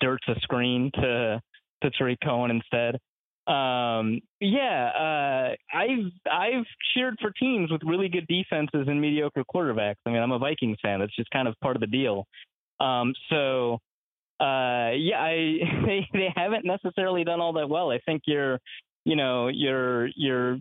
dirts 0.00 0.26
a 0.28 0.38
screen 0.40 0.90
to 0.94 1.40
to 1.82 1.90
Tarik 1.90 2.18
Cohen 2.24 2.50
instead. 2.50 2.98
Um, 3.46 4.20
yeah, 4.40 4.90
uh, 4.90 5.76
I've 5.76 6.12
I've 6.30 6.66
cheered 6.94 7.16
for 7.20 7.30
teams 7.32 7.70
with 7.70 7.82
really 7.84 8.08
good 8.08 8.26
defenses 8.28 8.86
and 8.86 9.00
mediocre 9.00 9.44
quarterbacks. 9.52 9.96
I 10.06 10.10
mean, 10.10 10.22
I'm 10.22 10.32
a 10.32 10.38
Vikings 10.38 10.78
fan. 10.82 11.00
That's 11.00 11.14
just 11.16 11.30
kind 11.30 11.48
of 11.48 11.54
part 11.60 11.76
of 11.76 11.80
the 11.80 11.86
deal. 11.86 12.26
Um, 12.78 13.12
so 13.28 13.80
uh, 14.40 14.92
yeah, 14.96 15.18
I 15.20 15.58
they 15.86 16.08
they 16.12 16.32
haven't 16.34 16.64
necessarily 16.64 17.24
done 17.24 17.40
all 17.40 17.54
that 17.54 17.68
well. 17.68 17.90
I 17.90 17.98
think 18.06 18.22
you're 18.26 18.58
you 19.04 19.16
know 19.16 19.48
your 19.48 20.08
your 20.16 20.58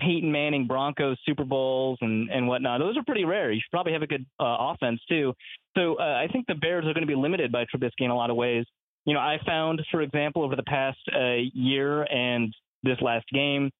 Peyton 0.00 0.30
Manning 0.30 0.66
Broncos 0.66 1.18
Super 1.26 1.44
Bowls 1.44 1.98
and 2.00 2.30
and 2.30 2.46
whatnot. 2.46 2.80
Those 2.80 2.96
are 2.96 3.04
pretty 3.04 3.24
rare. 3.24 3.52
You 3.52 3.60
should 3.60 3.70
probably 3.70 3.92
have 3.92 4.02
a 4.02 4.06
good 4.06 4.24
uh, 4.40 4.56
offense 4.72 5.00
too. 5.08 5.34
So 5.76 5.96
uh, 5.98 6.02
I 6.02 6.28
think 6.32 6.46
the 6.46 6.54
Bears 6.54 6.84
are 6.84 6.94
going 6.94 7.06
to 7.06 7.06
be 7.06 7.14
limited 7.14 7.52
by 7.52 7.64
Trubisky 7.64 8.00
in 8.00 8.10
a 8.10 8.16
lot 8.16 8.30
of 8.30 8.36
ways. 8.36 8.64
You 9.04 9.14
know, 9.14 9.20
I 9.20 9.38
found, 9.46 9.80
for 9.90 10.02
example, 10.02 10.42
over 10.42 10.56
the 10.56 10.62
past 10.64 10.98
uh, 11.14 11.36
year 11.54 12.02
and 12.02 12.54
this 12.82 12.98
last 13.00 13.26
game, 13.32 13.70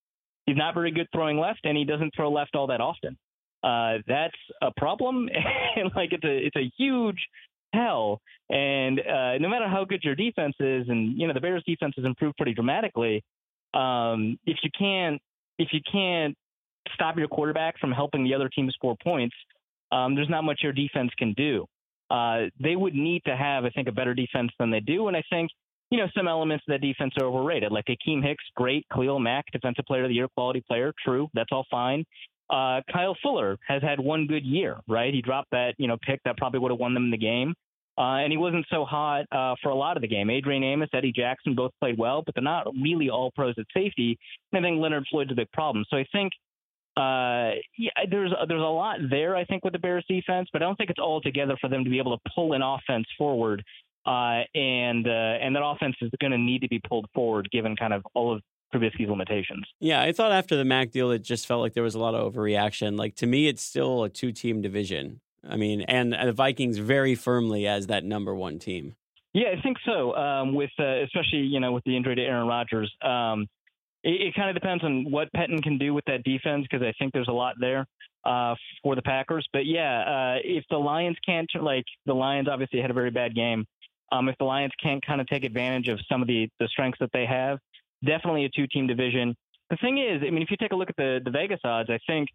he's 0.46 0.56
not 0.56 0.74
very 0.74 0.90
good 0.90 1.06
throwing 1.12 1.38
left, 1.38 1.60
and 1.64 1.76
he 1.76 1.84
doesn't 1.84 2.14
throw 2.16 2.30
left 2.30 2.54
all 2.54 2.68
that 2.68 2.80
often. 2.80 3.16
Uh, 3.62 3.98
that's 4.06 4.36
a 4.62 4.70
problem, 4.76 5.28
and 5.76 5.90
like 5.94 6.12
it's 6.12 6.24
a 6.24 6.46
it's 6.46 6.56
a 6.56 6.70
huge 6.78 7.18
hell. 7.72 8.20
And 8.48 9.00
uh, 9.00 9.38
no 9.38 9.48
matter 9.48 9.68
how 9.68 9.84
good 9.84 10.02
your 10.02 10.14
defense 10.14 10.54
is, 10.60 10.88
and 10.88 11.18
you 11.18 11.26
know 11.26 11.34
the 11.34 11.40
Bears' 11.40 11.64
defense 11.66 11.94
has 11.96 12.04
improved 12.04 12.36
pretty 12.36 12.54
dramatically. 12.54 13.22
Um, 13.74 14.38
if 14.46 14.56
you 14.62 14.70
can't 14.78 15.20
if 15.58 15.68
you 15.72 15.80
can't 15.90 16.34
stop 16.94 17.16
your 17.18 17.28
quarterback 17.28 17.78
from 17.78 17.92
helping 17.92 18.24
the 18.24 18.34
other 18.34 18.48
team 18.48 18.70
score 18.70 18.96
points, 19.02 19.34
um, 19.92 20.14
there's 20.14 20.28
not 20.28 20.44
much 20.44 20.60
your 20.62 20.72
defense 20.72 21.10
can 21.18 21.32
do. 21.34 21.66
Uh, 22.10 22.46
they 22.60 22.76
would 22.76 22.94
need 22.94 23.22
to 23.26 23.36
have, 23.36 23.64
I 23.64 23.70
think, 23.70 23.88
a 23.88 23.92
better 23.92 24.14
defense 24.14 24.50
than 24.58 24.70
they 24.70 24.80
do. 24.80 25.08
And 25.08 25.16
I 25.16 25.22
think, 25.30 25.50
you 25.90 25.98
know, 25.98 26.06
some 26.16 26.28
elements 26.28 26.64
of 26.68 26.72
that 26.72 26.80
defense 26.80 27.12
are 27.20 27.26
overrated. 27.26 27.72
Like 27.72 27.86
Akiem 27.86 28.22
Hicks, 28.22 28.44
great. 28.54 28.86
Khalil 28.92 29.18
Mack, 29.18 29.44
defensive 29.52 29.84
player 29.86 30.04
of 30.04 30.08
the 30.08 30.14
year, 30.14 30.28
quality 30.28 30.62
player, 30.66 30.92
true. 31.04 31.28
That's 31.34 31.50
all 31.52 31.66
fine. 31.70 32.04
Uh, 32.50 32.80
Kyle 32.90 33.16
Fuller 33.22 33.58
has 33.66 33.82
had 33.82 34.00
one 34.00 34.26
good 34.26 34.44
year, 34.44 34.78
right? 34.88 35.12
He 35.12 35.20
dropped 35.20 35.50
that, 35.50 35.74
you 35.76 35.86
know, 35.86 35.98
pick 36.00 36.20
that 36.24 36.38
probably 36.38 36.60
would 36.60 36.70
have 36.70 36.80
won 36.80 36.94
them 36.94 37.10
the 37.10 37.18
game. 37.18 37.54
Uh, 37.98 38.18
and 38.18 38.30
he 38.30 38.36
wasn't 38.36 38.64
so 38.70 38.84
hot 38.84 39.24
uh, 39.32 39.56
for 39.60 39.70
a 39.70 39.74
lot 39.74 39.96
of 39.96 40.02
the 40.02 40.08
game. 40.08 40.30
Adrian 40.30 40.62
Amos, 40.62 40.88
Eddie 40.92 41.12
Jackson 41.12 41.56
both 41.56 41.72
played 41.80 41.98
well, 41.98 42.22
but 42.24 42.34
they're 42.34 42.44
not 42.44 42.68
really 42.80 43.10
all 43.10 43.32
pros 43.32 43.56
at 43.58 43.66
safety. 43.74 44.16
And 44.52 44.64
I 44.64 44.68
think 44.68 44.80
Leonard 44.80 45.04
Floyd's 45.10 45.32
a 45.32 45.34
big 45.34 45.50
problem. 45.50 45.84
So 45.90 45.96
I 45.96 46.06
think 46.12 46.32
uh, 46.96 47.54
yeah, 47.76 47.90
there's 48.10 48.32
there's 48.48 48.60
a 48.60 48.64
lot 48.64 48.98
there. 49.08 49.36
I 49.36 49.44
think 49.44 49.64
with 49.64 49.72
the 49.72 49.78
Bears 49.78 50.04
defense, 50.08 50.48
but 50.52 50.62
I 50.62 50.64
don't 50.64 50.76
think 50.76 50.90
it's 50.90 50.98
all 50.98 51.20
together 51.20 51.56
for 51.60 51.68
them 51.68 51.84
to 51.84 51.90
be 51.90 51.98
able 51.98 52.16
to 52.16 52.30
pull 52.34 52.54
an 52.54 52.62
offense 52.62 53.06
forward. 53.16 53.62
Uh, 54.04 54.42
and 54.54 55.06
uh, 55.06 55.10
and 55.40 55.54
that 55.54 55.62
offense 55.64 55.94
is 56.00 56.10
going 56.20 56.32
to 56.32 56.38
need 56.38 56.62
to 56.62 56.68
be 56.68 56.80
pulled 56.88 57.06
forward 57.14 57.48
given 57.52 57.76
kind 57.76 57.92
of 57.92 58.02
all 58.14 58.34
of 58.34 58.42
Trubisky's 58.74 59.08
limitations. 59.08 59.64
Yeah, 59.80 60.02
I 60.02 60.12
thought 60.12 60.32
after 60.32 60.56
the 60.56 60.64
Mack 60.64 60.90
deal, 60.90 61.10
it 61.10 61.22
just 61.22 61.46
felt 61.46 61.60
like 61.60 61.74
there 61.74 61.82
was 61.82 61.94
a 61.94 62.00
lot 62.00 62.14
of 62.14 62.32
overreaction. 62.32 62.98
Like 62.98 63.14
to 63.16 63.26
me, 63.26 63.48
it's 63.48 63.62
still 63.62 64.02
a 64.02 64.08
two-team 64.08 64.60
division. 64.60 65.20
I 65.46 65.56
mean, 65.56 65.82
and 65.82 66.12
the 66.12 66.32
Vikings 66.32 66.78
very 66.78 67.14
firmly 67.14 67.66
as 67.66 67.86
that 67.86 68.04
number 68.04 68.34
one 68.34 68.58
team. 68.58 68.96
Yeah, 69.34 69.48
I 69.56 69.60
think 69.62 69.76
so. 69.84 70.14
Um, 70.16 70.54
with 70.54 70.70
uh, 70.78 71.02
especially 71.02 71.40
you 71.40 71.60
know 71.60 71.72
with 71.72 71.84
the 71.84 71.96
injury 71.96 72.16
to 72.16 72.22
Aaron 72.22 72.48
Rodgers, 72.48 72.92
um, 73.02 73.46
it, 74.02 74.28
it 74.28 74.34
kind 74.34 74.48
of 74.48 74.54
depends 74.54 74.82
on 74.84 75.10
what 75.10 75.28
Pettine 75.36 75.62
can 75.62 75.78
do 75.78 75.94
with 75.94 76.04
that 76.06 76.24
defense 76.24 76.66
because 76.68 76.84
I 76.84 76.92
think 76.98 77.12
there's 77.12 77.28
a 77.28 77.32
lot 77.32 77.54
there 77.60 77.86
uh, 78.24 78.54
for 78.82 78.94
the 78.94 79.02
Packers. 79.02 79.46
But 79.52 79.66
yeah, 79.66 80.00
uh, 80.00 80.38
if 80.42 80.64
the 80.70 80.78
Lions 80.78 81.16
can't 81.24 81.50
like 81.60 81.84
the 82.06 82.14
Lions 82.14 82.48
obviously 82.50 82.80
had 82.80 82.90
a 82.90 82.94
very 82.94 83.10
bad 83.10 83.34
game. 83.34 83.64
Um, 84.10 84.30
if 84.30 84.38
the 84.38 84.44
Lions 84.44 84.72
can't 84.82 85.04
kind 85.04 85.20
of 85.20 85.26
take 85.26 85.44
advantage 85.44 85.88
of 85.88 86.00
some 86.10 86.22
of 86.22 86.28
the 86.28 86.48
the 86.58 86.68
strengths 86.68 86.98
that 87.00 87.10
they 87.12 87.26
have, 87.26 87.58
definitely 88.04 88.44
a 88.44 88.48
two 88.48 88.66
team 88.66 88.86
division. 88.86 89.34
The 89.70 89.76
thing 89.76 89.98
is, 89.98 90.22
I 90.26 90.30
mean, 90.30 90.42
if 90.42 90.50
you 90.50 90.56
take 90.56 90.72
a 90.72 90.76
look 90.76 90.88
at 90.88 90.96
the 90.96 91.20
the 91.22 91.30
Vegas 91.30 91.60
odds, 91.64 91.90
I 91.90 91.98
think 92.06 92.28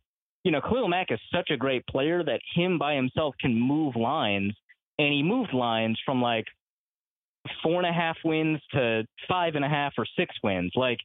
you 0.43 0.51
know 0.51 0.61
Khalil 0.61 0.87
Mack 0.87 1.11
is 1.11 1.19
such 1.33 1.49
a 1.49 1.57
great 1.57 1.85
player 1.87 2.23
that 2.23 2.41
him 2.55 2.77
by 2.77 2.95
himself 2.95 3.35
can 3.39 3.59
move 3.59 3.95
lines, 3.95 4.53
and 4.99 5.13
he 5.13 5.23
moved 5.23 5.53
lines 5.53 5.99
from 6.05 6.21
like 6.21 6.45
four 7.61 7.81
and 7.81 7.87
a 7.87 7.93
half 7.93 8.17
wins 8.23 8.59
to 8.71 9.03
five 9.27 9.55
and 9.55 9.65
a 9.65 9.69
half 9.69 9.93
or 9.97 10.05
six 10.17 10.35
wins. 10.43 10.71
Like 10.75 10.99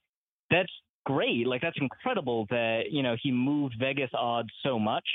that's 0.50 0.72
great. 1.06 1.46
Like 1.46 1.62
that's 1.62 1.78
incredible 1.80 2.46
that 2.50 2.84
you 2.90 3.02
know 3.02 3.16
he 3.20 3.30
moved 3.30 3.76
Vegas 3.78 4.10
odds 4.14 4.50
so 4.62 4.78
much, 4.78 5.06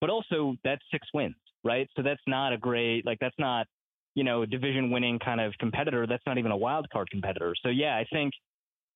but 0.00 0.10
also 0.10 0.56
that's 0.64 0.82
six 0.90 1.06
wins, 1.14 1.36
right? 1.64 1.88
So 1.96 2.02
that's 2.02 2.22
not 2.26 2.52
a 2.52 2.58
great 2.58 3.06
like 3.06 3.18
that's 3.20 3.38
not 3.38 3.66
you 4.14 4.24
know 4.24 4.44
division 4.44 4.90
winning 4.90 5.18
kind 5.18 5.40
of 5.40 5.52
competitor. 5.58 6.06
That's 6.06 6.24
not 6.26 6.38
even 6.38 6.50
a 6.50 6.56
wild 6.56 6.88
card 6.90 7.08
competitor. 7.10 7.54
So 7.62 7.68
yeah, 7.68 7.96
I 7.96 8.06
think 8.12 8.32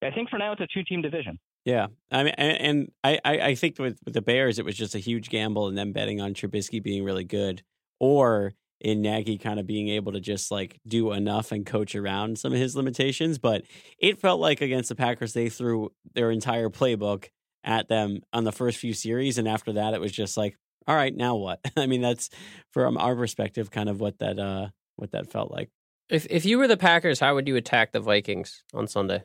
I 0.02 0.10
think 0.10 0.28
for 0.28 0.38
now 0.38 0.52
it's 0.52 0.60
a 0.60 0.66
two 0.72 0.84
team 0.84 1.02
division. 1.02 1.38
Yeah, 1.64 1.88
I 2.10 2.24
mean, 2.24 2.34
and, 2.38 2.90
I, 3.04 3.20
I 3.24 3.54
think 3.54 3.78
with, 3.78 3.98
with 4.04 4.14
the 4.14 4.22
Bears, 4.22 4.58
it 4.58 4.64
was 4.64 4.74
just 4.74 4.96
a 4.96 4.98
huge 4.98 5.30
gamble, 5.30 5.68
and 5.68 5.78
them 5.78 5.92
betting 5.92 6.20
on 6.20 6.34
Trubisky 6.34 6.82
being 6.82 7.04
really 7.04 7.24
good, 7.24 7.62
or 8.00 8.54
in 8.80 9.00
Nagy 9.00 9.38
kind 9.38 9.60
of 9.60 9.66
being 9.66 9.88
able 9.88 10.12
to 10.12 10.20
just 10.20 10.50
like 10.50 10.80
do 10.86 11.12
enough 11.12 11.52
and 11.52 11.64
coach 11.64 11.94
around 11.94 12.36
some 12.36 12.52
of 12.52 12.58
his 12.58 12.74
limitations. 12.74 13.38
But 13.38 13.62
it 13.96 14.18
felt 14.18 14.40
like 14.40 14.60
against 14.60 14.88
the 14.88 14.96
Packers, 14.96 15.34
they 15.34 15.48
threw 15.48 15.92
their 16.14 16.32
entire 16.32 16.68
playbook 16.68 17.28
at 17.62 17.88
them 17.88 18.22
on 18.32 18.42
the 18.42 18.50
first 18.50 18.78
few 18.78 18.92
series, 18.92 19.38
and 19.38 19.46
after 19.46 19.74
that, 19.74 19.94
it 19.94 20.00
was 20.00 20.10
just 20.10 20.36
like, 20.36 20.56
all 20.88 20.96
right, 20.96 21.14
now 21.14 21.36
what? 21.36 21.60
I 21.76 21.86
mean, 21.86 22.00
that's 22.00 22.28
from 22.72 22.98
our 22.98 23.14
perspective, 23.14 23.70
kind 23.70 23.88
of 23.88 24.00
what 24.00 24.18
that 24.18 24.38
uh 24.38 24.68
what 24.96 25.12
that 25.12 25.30
felt 25.30 25.52
like. 25.52 25.70
If 26.08 26.26
if 26.28 26.44
you 26.44 26.58
were 26.58 26.66
the 26.66 26.76
Packers, 26.76 27.20
how 27.20 27.36
would 27.36 27.46
you 27.46 27.54
attack 27.54 27.92
the 27.92 28.00
Vikings 28.00 28.64
on 28.74 28.88
Sunday? 28.88 29.22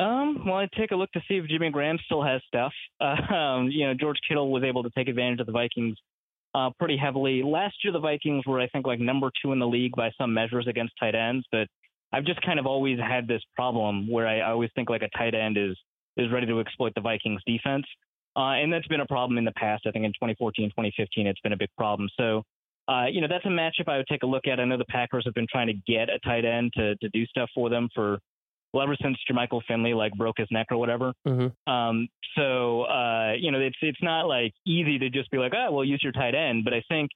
Um, 0.00 0.44
well, 0.46 0.56
I'd 0.56 0.72
take 0.72 0.92
a 0.92 0.96
look 0.96 1.12
to 1.12 1.20
see 1.28 1.34
if 1.34 1.46
Jimmy 1.46 1.70
Graham 1.70 1.98
still 2.06 2.22
has 2.22 2.40
stuff. 2.48 2.72
Uh, 3.00 3.16
um, 3.34 3.68
you 3.70 3.86
know, 3.86 3.94
George 3.94 4.18
Kittle 4.26 4.50
was 4.50 4.62
able 4.64 4.82
to 4.82 4.90
take 4.96 5.08
advantage 5.08 5.40
of 5.40 5.46
the 5.46 5.52
Vikings 5.52 5.96
uh, 6.54 6.70
pretty 6.78 6.96
heavily. 6.96 7.42
Last 7.42 7.76
year, 7.84 7.92
the 7.92 8.00
Vikings 8.00 8.44
were, 8.46 8.60
I 8.60 8.68
think, 8.68 8.86
like 8.86 8.98
number 8.98 9.30
two 9.42 9.52
in 9.52 9.58
the 9.58 9.66
league 9.66 9.92
by 9.94 10.10
some 10.18 10.32
measures 10.32 10.66
against 10.66 10.94
tight 10.98 11.14
ends, 11.14 11.46
but 11.52 11.68
I've 12.12 12.24
just 12.24 12.40
kind 12.42 12.58
of 12.58 12.66
always 12.66 12.98
had 12.98 13.28
this 13.28 13.42
problem 13.54 14.10
where 14.10 14.26
I, 14.26 14.38
I 14.38 14.50
always 14.50 14.70
think 14.74 14.90
like 14.90 15.02
a 15.02 15.16
tight 15.16 15.34
end 15.34 15.56
is 15.56 15.76
is 16.16 16.30
ready 16.32 16.46
to 16.46 16.58
exploit 16.60 16.92
the 16.94 17.00
Vikings 17.00 17.40
defense. 17.46 17.84
Uh, 18.36 18.54
and 18.54 18.72
that's 18.72 18.86
been 18.88 19.00
a 19.00 19.06
problem 19.06 19.38
in 19.38 19.44
the 19.44 19.52
past. 19.52 19.84
I 19.86 19.90
think 19.90 20.04
in 20.04 20.12
2014, 20.12 20.70
2015, 20.70 21.26
it's 21.26 21.40
been 21.40 21.52
a 21.52 21.56
big 21.56 21.70
problem. 21.76 22.08
So, 22.18 22.42
uh, 22.88 23.06
you 23.10 23.20
know, 23.20 23.28
that's 23.28 23.44
a 23.44 23.48
matchup 23.48 23.88
I 23.88 23.96
would 23.96 24.06
take 24.08 24.22
a 24.22 24.26
look 24.26 24.46
at. 24.46 24.58
I 24.58 24.64
know 24.64 24.76
the 24.76 24.84
Packers 24.86 25.24
have 25.24 25.34
been 25.34 25.46
trying 25.50 25.68
to 25.68 25.74
get 25.86 26.08
a 26.08 26.18
tight 26.20 26.44
end 26.44 26.72
to 26.76 26.96
to 26.96 27.08
do 27.10 27.26
stuff 27.26 27.50
for 27.54 27.68
them 27.68 27.88
for 27.94 28.18
well, 28.72 28.82
ever 28.84 28.96
since 29.02 29.16
Jermichael 29.30 29.62
Finley 29.66 29.94
like 29.94 30.12
broke 30.14 30.38
his 30.38 30.48
neck 30.50 30.68
or 30.70 30.78
whatever. 30.78 31.12
Mm-hmm. 31.26 31.72
Um, 31.72 32.08
so 32.36 32.82
uh, 32.82 33.32
you 33.38 33.50
know, 33.50 33.60
it's 33.60 33.76
it's 33.82 34.02
not 34.02 34.26
like 34.26 34.52
easy 34.66 34.98
to 34.98 35.10
just 35.10 35.30
be 35.30 35.38
like, 35.38 35.52
oh, 35.54 35.72
well, 35.72 35.84
use 35.84 36.00
your 36.02 36.12
tight 36.12 36.34
end. 36.34 36.64
But 36.64 36.74
I 36.74 36.82
think 36.88 37.10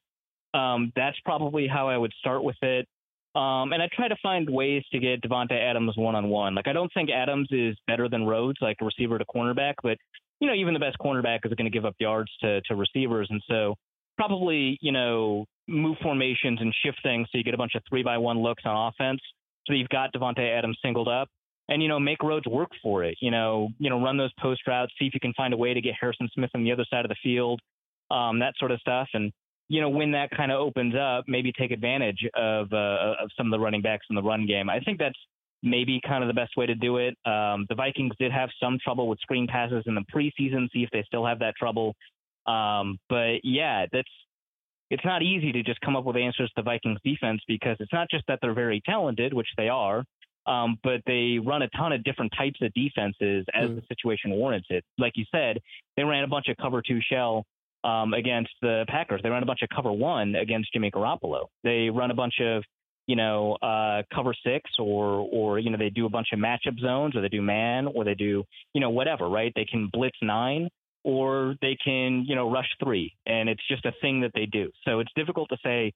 um, 0.53 0.93
that's 0.97 1.19
probably 1.25 1.67
how 1.67 1.89
I 1.89 1.97
would 1.97 2.13
start 2.19 2.43
with 2.43 2.57
it. 2.63 2.87
Um, 3.35 3.73
and 3.73 3.83
I 3.83 3.89
try 3.93 4.07
to 4.07 4.17
find 4.23 4.49
ways 4.49 4.85
to 4.93 5.01
get 5.01 5.21
Davante 5.23 5.61
Adams 5.61 5.97
one 5.97 6.15
on 6.15 6.29
one. 6.29 6.55
Like 6.55 6.69
I 6.69 6.73
don't 6.73 6.93
think 6.95 7.11
Adams 7.11 7.49
is 7.51 7.77
better 7.87 8.09
than 8.09 8.27
Rhodes, 8.27 8.59
like 8.61 8.77
a 8.81 8.85
receiver 8.85 9.19
to 9.19 9.25
cornerback, 9.25 9.75
but 9.83 9.99
you 10.41 10.49
know, 10.49 10.55
even 10.55 10.75
the 10.75 10.81
best 10.81 10.99
cornerback 10.99 11.41
is 11.45 11.53
going 11.55 11.71
to 11.71 11.77
give 11.77 11.85
up 11.85 11.95
yards 11.99 12.31
to 12.41 12.61
to 12.63 12.77
receivers, 12.77 13.29
and 13.31 13.43
so 13.49 13.75
probably 14.17 14.79
you 14.81 14.93
know 14.93 15.47
move 15.67 15.97
formations 16.03 16.61
and 16.61 16.75
shift 16.85 16.99
things 17.03 17.27
so 17.31 17.39
you 17.39 17.45
get 17.45 17.55
a 17.55 17.59
bunch 17.59 17.75
of 17.75 17.83
three 17.89 18.03
by 18.03 18.19
one 18.19 18.39
looks 18.41 18.63
on 18.67 18.89
offense. 18.89 19.21
So 19.67 19.73
you've 19.73 19.89
got 19.89 20.13
Davante 20.13 20.57
Adams 20.57 20.79
singled 20.83 21.09
up, 21.09 21.29
and 21.69 21.83
you 21.83 21.89
know 21.89 21.99
make 21.99 22.23
Rhodes 22.23 22.47
work 22.47 22.71
for 22.83 23.05
it. 23.05 23.17
You 23.21 23.31
know, 23.31 23.69
you 23.79 23.91
know 23.91 24.03
run 24.03 24.17
those 24.17 24.33
post 24.41 24.63
routes, 24.67 24.93
see 24.99 25.07
if 25.07 25.15
you 25.15 25.21
can 25.21 25.35
find 25.35 25.55
a 25.55 25.57
way 25.57 25.75
to 25.75 25.81
get 25.81 25.95
Harrison 25.99 26.29
Smith 26.35 26.51
on 26.55 26.65
the 26.65 26.73
other 26.73 26.85
side 26.91 27.05
of 27.05 27.09
the 27.09 27.17
field, 27.23 27.61
um, 28.11 28.39
that 28.41 28.55
sort 28.59 28.71
of 28.71 28.81
stuff. 28.81 29.09
And 29.15 29.33
you 29.69 29.81
know 29.81 29.89
when 29.89 30.13
that 30.13 30.31
kind 30.31 30.53
of 30.53 30.61
opens 30.61 30.95
up, 30.95 31.25
maybe 31.27 31.53
take 31.53 31.71
advantage 31.71 32.27
of 32.35 32.73
uh, 32.73 33.15
of 33.23 33.31
some 33.37 33.47
of 33.47 33.53
the 33.53 33.61
running 33.61 33.83
backs 33.83 34.07
in 34.11 34.17
the 34.17 34.23
run 34.23 34.47
game. 34.47 34.69
I 34.69 34.81
think 34.81 34.99
that's 34.99 35.19
maybe 35.63 36.01
kind 36.07 36.23
of 36.23 36.29
the 36.29 36.35
best 36.35 36.57
way 36.57 36.67
to 36.67 36.75
do 36.75 36.99
it. 36.99 37.17
Um, 37.25 37.65
the 37.71 37.75
Vikings 37.75 38.13
did 38.19 38.31
have 38.31 38.51
some 38.63 38.79
trouble 38.83 39.09
with 39.09 39.19
screen 39.21 39.47
passes 39.47 39.83
in 39.87 39.95
the 39.95 40.05
preseason. 40.15 40.69
See 40.73 40.83
if 40.83 40.91
they 40.93 41.03
still 41.07 41.25
have 41.25 41.39
that 41.39 41.55
trouble. 41.59 41.95
Um, 42.47 42.99
but 43.09 43.37
yeah, 43.43 43.87
that's 43.91 44.11
it's 44.91 45.05
not 45.05 45.23
easy 45.23 45.51
to 45.53 45.63
just 45.63 45.81
come 45.81 45.97
up 45.97 46.05
with 46.05 46.17
answers 46.17 46.51
to 46.51 46.55
the 46.57 46.63
Vikings 46.63 46.99
defense 47.05 47.41
because 47.49 47.77
it's 47.81 47.93
not 47.93 48.09
just 48.11 48.25
that 48.29 48.39
they're 48.43 48.55
very 48.55 48.83
talented, 48.85 49.33
which 49.33 49.49
they 49.57 49.69
are, 49.69 50.05
um, 50.47 50.79
but 50.83 51.01
they 51.07 51.39
run 51.45 51.63
a 51.63 51.69
ton 51.69 51.93
of 51.93 52.05
different 52.05 52.33
types 52.37 52.61
of 52.63 52.73
defenses 52.75 53.47
as 53.55 53.71
mm. 53.71 53.77
the 53.77 53.83
situation 53.89 54.33
warrants 54.33 54.69
it. 54.71 54.85
Like 54.99 55.13
you 55.17 55.25
said, 55.33 55.59
they 55.97 56.05
ran 56.05 56.25
a 56.25 56.29
bunch 56.29 56.49
of 56.49 56.57
cover 56.57 56.83
two 56.83 57.01
shell 57.01 57.45
um, 57.85 58.15
against 58.15 58.51
the 58.63 58.85
Packers. 58.89 59.21
They 59.23 59.29
ran 59.29 59.43
a 59.43 59.47
bunch 59.47 59.63
of 59.63 59.69
cover 59.75 59.93
one 59.93 60.35
against 60.35 60.73
Jimmy 60.73 60.91
Garoppolo. 60.91 61.47
They 61.63 61.91
run 61.91 62.11
a 62.11 62.15
bunch 62.15 62.41
of 62.41 62.63
you 63.07 63.17
know 63.17 63.55
uh, 63.63 64.03
cover 64.15 64.35
six 64.45 64.71
or 64.79 65.29
or 65.31 65.59
you 65.59 65.71
know 65.71 65.79
they 65.79 65.91
do 65.91 66.07
a 66.07 66.11
bunch 66.11 66.29
of 66.33 66.39
matchup 66.39 66.79
zones 66.81 67.15
or 67.15 67.21
they 67.21 67.29
do 67.29 67.43
man 67.43 67.87
or 67.87 68.05
they 68.05 68.15
do 68.15 68.45
you 68.73 68.81
know 68.81 68.91
whatever 68.91 69.29
right. 69.29 69.53
They 69.55 69.67
can 69.67 69.91
blitz 69.93 70.17
nine 70.23 70.69
or 71.05 71.55
they 71.61 71.77
can 71.83 72.25
you 72.27 72.35
know 72.35 72.51
rush 72.51 72.69
three, 72.83 73.13
and 73.27 73.49
it's 73.49 73.67
just 73.69 73.85
a 73.85 73.93
thing 74.01 74.23
that 74.23 74.33
they 74.35 74.47
do. 74.47 74.71
So 74.85 75.01
it's 75.01 75.13
difficult 75.15 75.51
to 75.51 75.59
say 75.63 75.93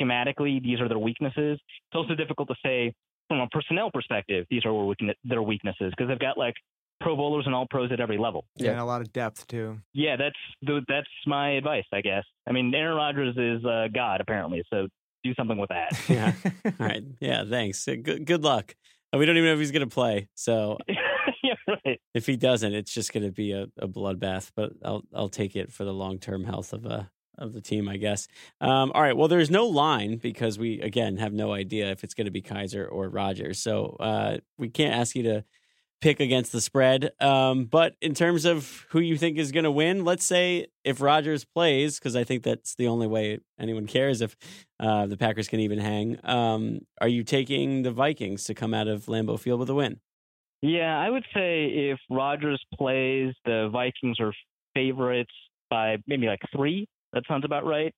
schematically 0.00 0.62
these 0.62 0.80
are 0.80 0.88
their 0.88 0.98
weaknesses. 0.98 1.58
It's 1.60 1.94
also 1.94 2.14
difficult 2.14 2.48
to 2.48 2.54
say 2.64 2.92
from 3.28 3.40
a 3.40 3.48
personnel 3.48 3.90
perspective, 3.90 4.46
these 4.50 4.64
are 4.64 4.72
where 4.72 4.94
their 5.24 5.42
weaknesses 5.42 5.92
because 5.96 6.08
they've 6.08 6.18
got 6.18 6.36
like 6.36 6.54
pro 7.00 7.16
bowlers 7.16 7.44
and 7.46 7.54
all 7.54 7.66
pros 7.68 7.90
at 7.92 8.00
every 8.00 8.18
level. 8.18 8.44
Yeah, 8.56 8.72
and 8.72 8.80
a 8.80 8.84
lot 8.84 9.00
of 9.00 9.12
depth 9.12 9.46
too. 9.46 9.78
Yeah, 9.92 10.16
that's 10.16 10.82
that's 10.88 11.08
my 11.26 11.50
advice, 11.52 11.84
I 11.92 12.00
guess. 12.00 12.24
I 12.48 12.52
mean, 12.52 12.74
Aaron 12.74 12.96
Rodgers 12.96 13.36
is 13.36 13.64
uh, 13.64 13.88
God 13.92 14.20
apparently, 14.20 14.62
so 14.70 14.88
do 15.24 15.34
something 15.34 15.58
with 15.58 15.70
that. 15.70 15.98
yeah. 16.08 16.32
all 16.64 16.72
right. 16.78 17.04
Yeah. 17.20 17.44
Thanks. 17.48 17.84
Good. 17.84 18.24
Good 18.24 18.42
luck. 18.42 18.74
We 19.12 19.26
don't 19.26 19.36
even 19.36 19.48
know 19.48 19.54
if 19.54 19.58
he's 19.58 19.72
going 19.72 19.88
to 19.88 19.92
play. 19.92 20.28
So 20.34 20.78
yeah, 20.88 21.54
right. 21.84 22.00
if 22.14 22.26
he 22.26 22.36
doesn't, 22.36 22.72
it's 22.72 22.92
just 22.92 23.12
going 23.12 23.24
to 23.24 23.32
be 23.32 23.52
a, 23.52 23.66
a 23.78 23.86
bloodbath. 23.86 24.50
But 24.56 24.72
I'll 24.84 25.02
I'll 25.14 25.28
take 25.28 25.54
it 25.54 25.70
for 25.72 25.84
the 25.84 25.92
long 25.92 26.18
term 26.18 26.44
health 26.44 26.72
of 26.72 26.86
uh, 26.86 27.04
of 27.38 27.52
the 27.52 27.60
team, 27.60 27.88
I 27.88 27.96
guess. 27.96 28.28
Um, 28.60 28.92
all 28.94 29.02
right. 29.02 29.16
Well, 29.16 29.28
there's 29.28 29.50
no 29.50 29.66
line 29.66 30.16
because 30.16 30.58
we 30.58 30.80
again 30.80 31.16
have 31.16 31.32
no 31.32 31.52
idea 31.52 31.90
if 31.90 32.04
it's 32.04 32.14
going 32.14 32.26
to 32.26 32.30
be 32.30 32.42
Kizer 32.42 32.86
or 32.90 33.08
Rodgers, 33.08 33.58
So 33.58 33.96
uh, 34.00 34.38
we 34.58 34.68
can't 34.68 34.94
ask 34.94 35.16
you 35.16 35.22
to 35.24 35.44
pick 36.02 36.18
against 36.18 36.50
the 36.52 36.60
spread. 36.60 37.12
Um, 37.20 37.64
but 37.64 37.94
in 38.02 38.12
terms 38.12 38.44
of 38.44 38.86
who 38.90 38.98
you 38.98 39.16
think 39.16 39.38
is 39.38 39.52
going 39.52 39.64
to 39.64 39.70
win, 39.70 40.04
let's 40.04 40.24
say 40.24 40.66
if 40.84 41.00
Rodgers 41.00 41.44
plays, 41.44 41.98
because 41.98 42.16
I 42.16 42.24
think 42.24 42.42
that's 42.42 42.74
the 42.74 42.88
only 42.88 43.06
way 43.06 43.38
anyone 43.58 43.86
cares 43.86 44.20
if 44.20 44.36
uh, 44.80 45.06
the 45.06 45.16
Packers 45.16 45.46
can 45.48 45.60
even 45.60 45.78
hang. 45.78 46.18
Um, 46.24 46.80
are 47.00 47.08
you 47.08 47.22
taking 47.22 47.82
the 47.82 47.92
Vikings 47.92 48.44
to 48.44 48.54
come 48.54 48.74
out 48.74 48.88
of 48.88 49.06
Lambeau 49.06 49.38
Field 49.38 49.60
with 49.60 49.70
a 49.70 49.74
win? 49.74 50.00
Yeah, 50.60 50.98
I 50.98 51.08
would 51.08 51.24
say 51.32 51.66
if 51.66 51.98
Rodgers 52.10 52.62
plays, 52.74 53.34
the 53.44 53.68
Vikings 53.72 54.18
are 54.20 54.32
favorites 54.74 55.32
by 55.70 55.98
maybe 56.06 56.26
like 56.26 56.40
three. 56.54 56.86
That 57.12 57.24
sounds 57.28 57.44
about 57.44 57.64
right. 57.64 57.92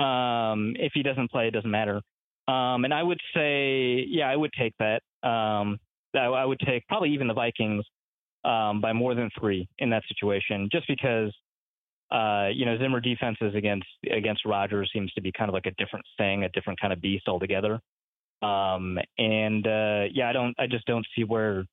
Um, 0.00 0.74
if 0.78 0.92
he 0.94 1.02
doesn't 1.02 1.30
play, 1.30 1.48
it 1.48 1.52
doesn't 1.52 1.70
matter. 1.70 2.00
Um, 2.46 2.84
and 2.84 2.92
I 2.92 3.02
would 3.02 3.20
say, 3.34 4.04
yeah, 4.08 4.28
I 4.28 4.36
would 4.36 4.52
take 4.58 4.74
that. 4.78 5.02
Um, 5.26 5.78
I, 6.14 6.26
I 6.26 6.44
would 6.44 6.60
take 6.60 6.86
probably 6.88 7.10
even 7.10 7.26
the 7.26 7.34
Vikings 7.34 7.84
um, 8.44 8.80
by 8.80 8.92
more 8.92 9.14
than 9.14 9.30
three 9.38 9.66
in 9.78 9.90
that 9.90 10.02
situation, 10.08 10.68
just 10.70 10.86
because 10.86 11.32
uh, 12.10 12.48
you 12.52 12.66
know 12.66 12.76
Zimmer 12.78 13.00
defenses 13.00 13.54
against 13.54 13.86
against 14.10 14.44
Rodgers 14.44 14.90
seems 14.92 15.12
to 15.12 15.22
be 15.22 15.32
kind 15.32 15.48
of 15.48 15.54
like 15.54 15.66
a 15.66 15.72
different 15.72 16.04
thing, 16.18 16.44
a 16.44 16.48
different 16.50 16.78
kind 16.80 16.92
of 16.92 17.00
beast 17.00 17.26
altogether. 17.28 17.80
Um, 18.42 18.98
and 19.16 19.66
uh, 19.66 20.04
yeah, 20.12 20.28
I 20.28 20.32
don't, 20.32 20.54
I 20.58 20.66
just 20.66 20.86
don't 20.86 21.06
see 21.16 21.24
where 21.24 21.64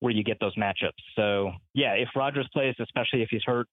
where 0.00 0.12
you 0.12 0.22
get 0.22 0.38
those 0.40 0.54
matchups. 0.56 0.92
So 1.16 1.52
yeah, 1.74 1.92
if 1.94 2.08
Rodgers 2.14 2.48
plays, 2.52 2.74
especially 2.78 3.22
if 3.22 3.28
he's 3.30 3.42
hurt, 3.44 3.66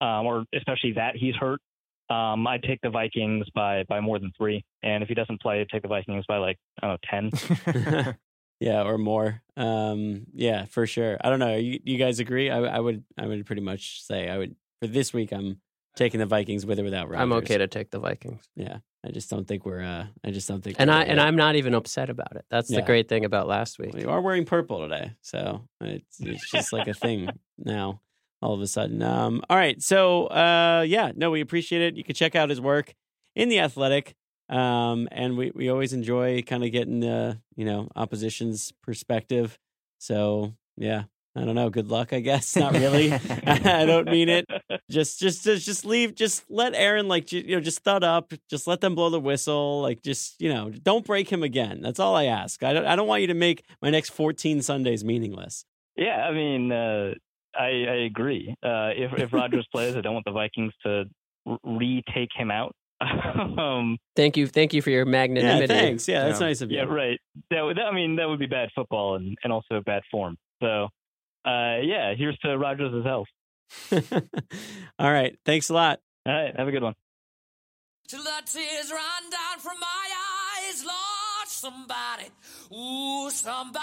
um, 0.00 0.26
or 0.26 0.44
especially 0.54 0.92
that 0.92 1.16
he's 1.16 1.34
hurt, 1.34 1.60
um, 2.08 2.46
I'd 2.46 2.62
take 2.62 2.80
the 2.82 2.90
Vikings 2.90 3.46
by 3.54 3.84
by 3.88 4.00
more 4.00 4.18
than 4.18 4.32
three, 4.36 4.64
and 4.82 5.02
if 5.02 5.08
he 5.08 5.14
doesn't 5.14 5.40
play, 5.40 5.60
I'd 5.60 5.68
take 5.68 5.82
the 5.82 5.88
Vikings 5.88 6.24
by 6.26 6.38
like 6.38 6.58
I 6.82 6.86
don't 6.86 7.32
know 7.42 8.12
ten. 8.12 8.16
yeah, 8.60 8.82
or 8.82 8.96
more. 8.96 9.42
Um, 9.56 10.26
yeah, 10.32 10.66
for 10.66 10.86
sure. 10.86 11.18
I 11.22 11.30
don't 11.30 11.40
know. 11.40 11.56
You, 11.56 11.80
you 11.82 11.98
guys 11.98 12.20
agree? 12.20 12.50
I, 12.50 12.58
I, 12.58 12.80
would 12.80 13.04
I 13.18 13.26
would 13.26 13.44
pretty 13.46 13.62
much 13.62 14.04
say 14.04 14.28
I 14.28 14.38
would 14.38 14.54
for 14.80 14.86
this 14.86 15.12
week. 15.12 15.32
I'm 15.32 15.60
taking 15.96 16.20
the 16.20 16.26
Vikings 16.26 16.64
with 16.64 16.78
or 16.78 16.84
without 16.84 17.08
Rodgers. 17.08 17.22
I'm 17.22 17.32
okay 17.32 17.58
to 17.58 17.66
take 17.66 17.90
the 17.90 17.98
Vikings. 17.98 18.48
Yeah, 18.54 18.78
I 19.04 19.10
just 19.10 19.28
don't 19.28 19.48
think 19.48 19.66
we're. 19.66 19.82
Uh, 19.82 20.06
I 20.24 20.30
just 20.30 20.46
don't 20.46 20.62
think. 20.62 20.76
And 20.78 20.90
I 20.90 21.02
and 21.02 21.20
I'm 21.20 21.36
not 21.36 21.56
even 21.56 21.74
upset 21.74 22.08
about 22.08 22.36
it. 22.36 22.44
That's 22.50 22.70
yeah. 22.70 22.80
the 22.80 22.86
great 22.86 23.08
thing 23.08 23.24
about 23.24 23.48
last 23.48 23.80
week. 23.80 23.94
Well, 23.94 24.02
you 24.02 24.10
are 24.10 24.20
wearing 24.20 24.44
purple 24.44 24.80
today, 24.80 25.12
so 25.22 25.62
it's 25.80 26.20
it's 26.20 26.50
just 26.50 26.72
like 26.72 26.86
a 26.86 26.94
thing 26.94 27.30
now 27.58 28.00
all 28.46 28.54
of 28.54 28.60
a 28.60 28.66
sudden. 28.66 29.02
Um, 29.02 29.42
all 29.50 29.56
right. 29.56 29.82
So, 29.82 30.26
uh, 30.26 30.84
yeah, 30.86 31.10
no, 31.16 31.32
we 31.32 31.40
appreciate 31.40 31.82
it. 31.82 31.96
You 31.96 32.04
can 32.04 32.14
check 32.14 32.36
out 32.36 32.48
his 32.48 32.60
work 32.60 32.94
in 33.34 33.48
the 33.48 33.58
athletic. 33.58 34.14
Um, 34.48 35.08
and 35.10 35.36
we, 35.36 35.50
we 35.52 35.68
always 35.68 35.92
enjoy 35.92 36.42
kind 36.42 36.62
of 36.62 36.70
getting 36.70 37.00
the, 37.00 37.40
you 37.56 37.64
know, 37.64 37.88
opposition's 37.96 38.72
perspective. 38.84 39.58
So, 39.98 40.54
yeah, 40.76 41.04
I 41.34 41.44
don't 41.44 41.56
know. 41.56 41.70
Good 41.70 41.88
luck, 41.88 42.12
I 42.12 42.20
guess. 42.20 42.54
Not 42.56 42.74
really. 42.74 43.12
I 43.12 43.84
don't 43.84 44.08
mean 44.08 44.28
it. 44.28 44.46
Just, 44.88 45.18
just, 45.18 45.42
just, 45.42 45.66
just 45.66 45.84
leave. 45.84 46.14
Just 46.14 46.48
let 46.48 46.72
Aaron, 46.76 47.08
like, 47.08 47.32
you 47.32 47.56
know, 47.56 47.60
just 47.60 47.80
thud 47.80 48.04
up. 48.04 48.32
Just 48.48 48.68
let 48.68 48.80
them 48.80 48.94
blow 48.94 49.10
the 49.10 49.18
whistle. 49.18 49.82
Like, 49.82 50.02
just, 50.02 50.40
you 50.40 50.54
know, 50.54 50.70
don't 50.70 51.04
break 51.04 51.28
him 51.28 51.42
again. 51.42 51.80
That's 51.82 51.98
all 51.98 52.14
I 52.14 52.26
ask. 52.26 52.62
I 52.62 52.72
don't, 52.72 52.86
I 52.86 52.94
don't 52.94 53.08
want 53.08 53.22
you 53.22 53.28
to 53.28 53.34
make 53.34 53.64
my 53.82 53.90
next 53.90 54.10
14 54.10 54.62
Sundays 54.62 55.04
meaningless. 55.04 55.64
Yeah, 55.96 56.24
I 56.24 56.32
mean, 56.32 56.70
uh, 56.70 57.14
I, 57.58 57.64
I 57.88 57.94
agree. 58.06 58.54
Uh, 58.62 58.90
if 58.96 59.12
if 59.18 59.32
Rodgers 59.32 59.66
plays, 59.72 59.94
I 59.96 60.00
don't 60.00 60.14
want 60.14 60.24
the 60.24 60.32
Vikings 60.32 60.72
to 60.84 61.04
retake 61.64 62.30
him 62.34 62.50
out. 62.50 62.72
um, 63.00 63.98
Thank 64.16 64.36
you, 64.38 64.46
thank 64.46 64.72
you 64.72 64.80
for 64.82 64.90
your 64.90 65.04
Yeah, 65.04 65.10
magnanimity. 65.10 65.66
thanks. 65.66 66.08
Yeah, 66.08 66.24
that's 66.24 66.40
Yeah. 66.40 66.46
nice 66.46 66.60
of 66.62 66.70
you. 66.70 66.78
yeah, 66.78 66.84
right. 66.84 67.20
That 67.50 67.72
that, 67.76 67.82
I 67.84 67.92
mean, 67.92 68.16
that 68.16 68.26
would 68.28 68.38
be 68.38 68.46
bad 68.46 68.70
football 68.74 69.16
and, 69.16 69.36
and 69.44 69.52
also 69.52 69.80
bad 69.84 70.02
form. 70.10 70.36
So, 70.62 70.84
uh, 71.44 71.78
yeah, 71.82 72.14
here's 72.16 72.38
to 72.38 72.56
Rodgers' 72.56 73.04
health. 73.04 73.26
All 74.98 75.12
right. 75.12 75.36
Thanks 75.44 75.68
a 75.68 75.74
lot. 75.74 76.00
All 76.26 76.32
right, 76.32 76.56
have 76.56 76.66
a 76.68 76.70
good 76.72 76.82
one. 76.82 76.94
Till 78.08 78.22
the 78.22 78.30
tears 78.46 78.90
run 78.90 79.30
down 79.30 79.58
from 79.58 79.78
my 79.80 80.08
eyes, 80.68 80.84
Lord, 80.84 81.48
somebody, 81.48 82.28
ooh, 82.72 83.28
somebody, 83.30 83.82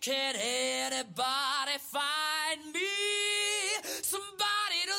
can 0.00 0.34
anybody 0.36 1.78
find 1.78 2.72
me? 2.72 2.80
Somebody 3.82 4.80
to 4.86 4.92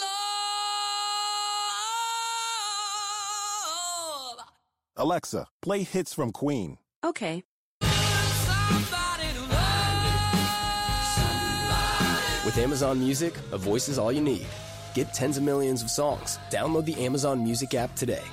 love. 4.38 4.48
Alexa, 4.98 5.48
play 5.62 5.84
hits 5.84 6.14
from 6.14 6.32
Queen. 6.32 6.78
Okay. 7.04 7.44
Somebody 7.82 9.34
to 9.34 9.42
love. 9.42 9.66
With 12.46 12.58
Amazon 12.58 13.00
Music, 13.00 13.34
a 13.52 13.58
voice 13.58 13.90
is 13.90 13.98
all 13.98 14.12
you 14.12 14.22
need. 14.22 14.46
Get 14.94 15.14
tens 15.14 15.38
of 15.38 15.44
millions 15.44 15.82
of 15.82 15.90
songs. 15.90 16.38
Download 16.52 16.86
the 16.86 17.04
Amazon 17.04 17.44
Music 17.44 17.74
app 17.74 17.96
today. 17.96 18.24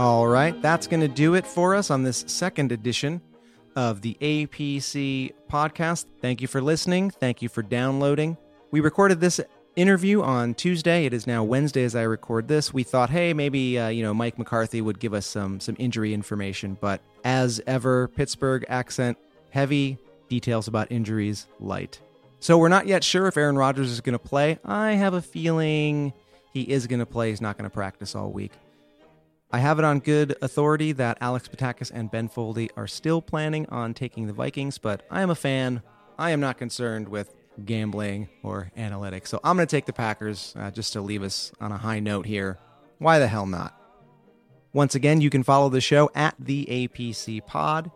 All 0.00 0.26
right, 0.26 0.58
that's 0.62 0.86
going 0.86 1.02
to 1.02 1.08
do 1.08 1.34
it 1.34 1.46
for 1.46 1.74
us 1.74 1.90
on 1.90 2.04
this 2.04 2.24
second 2.26 2.72
edition 2.72 3.20
of 3.76 4.00
the 4.00 4.16
APC 4.22 5.32
podcast. 5.50 6.06
Thank 6.22 6.40
you 6.40 6.48
for 6.48 6.62
listening. 6.62 7.10
Thank 7.10 7.42
you 7.42 7.50
for 7.50 7.62
downloading. 7.62 8.38
We 8.70 8.80
recorded 8.80 9.20
this 9.20 9.42
interview 9.76 10.22
on 10.22 10.54
Tuesday. 10.54 11.04
It 11.04 11.12
is 11.12 11.26
now 11.26 11.44
Wednesday 11.44 11.84
as 11.84 11.94
I 11.94 12.04
record 12.04 12.48
this. 12.48 12.72
We 12.72 12.82
thought, 12.82 13.10
hey, 13.10 13.34
maybe 13.34 13.78
uh, 13.78 13.88
you 13.88 14.02
know 14.02 14.14
Mike 14.14 14.38
McCarthy 14.38 14.80
would 14.80 15.00
give 15.00 15.12
us 15.12 15.26
some 15.26 15.60
some 15.60 15.76
injury 15.78 16.14
information, 16.14 16.78
but 16.80 17.02
as 17.22 17.60
ever, 17.66 18.08
Pittsburgh 18.08 18.64
accent 18.70 19.18
heavy, 19.50 19.98
details 20.30 20.66
about 20.66 20.90
injuries 20.90 21.46
light. 21.58 22.00
So 22.38 22.56
we're 22.56 22.68
not 22.68 22.86
yet 22.86 23.04
sure 23.04 23.26
if 23.26 23.36
Aaron 23.36 23.58
Rodgers 23.58 23.90
is 23.90 24.00
going 24.00 24.18
to 24.18 24.18
play. 24.18 24.58
I 24.64 24.92
have 24.92 25.12
a 25.12 25.20
feeling 25.20 26.14
he 26.54 26.62
is 26.62 26.86
going 26.86 27.00
to 27.00 27.06
play. 27.06 27.28
He's 27.28 27.42
not 27.42 27.58
going 27.58 27.68
to 27.68 27.74
practice 27.74 28.14
all 28.14 28.30
week. 28.32 28.52
I 29.52 29.58
have 29.58 29.80
it 29.80 29.84
on 29.84 29.98
good 29.98 30.36
authority 30.42 30.92
that 30.92 31.18
Alex 31.20 31.48
Patakis 31.48 31.90
and 31.92 32.10
Ben 32.10 32.28
Foldy 32.28 32.70
are 32.76 32.86
still 32.86 33.20
planning 33.20 33.66
on 33.68 33.94
taking 33.94 34.28
the 34.28 34.32
Vikings, 34.32 34.78
but 34.78 35.02
I 35.10 35.22
am 35.22 35.30
a 35.30 35.34
fan. 35.34 35.82
I 36.18 36.30
am 36.30 36.38
not 36.38 36.56
concerned 36.56 37.08
with 37.08 37.34
gambling 37.64 38.28
or 38.44 38.70
analytics. 38.76 39.26
So 39.26 39.40
I'm 39.42 39.56
going 39.56 39.66
to 39.66 39.76
take 39.76 39.86
the 39.86 39.92
Packers 39.92 40.54
uh, 40.56 40.70
just 40.70 40.92
to 40.92 41.00
leave 41.00 41.24
us 41.24 41.50
on 41.60 41.72
a 41.72 41.78
high 41.78 41.98
note 41.98 42.26
here. 42.26 42.58
Why 42.98 43.18
the 43.18 43.26
hell 43.26 43.46
not? 43.46 43.76
Once 44.72 44.94
again, 44.94 45.20
you 45.20 45.30
can 45.30 45.42
follow 45.42 45.68
the 45.68 45.80
show 45.80 46.10
at 46.14 46.36
the 46.38 46.66
APC 46.66 47.44
Pod. 47.44 47.90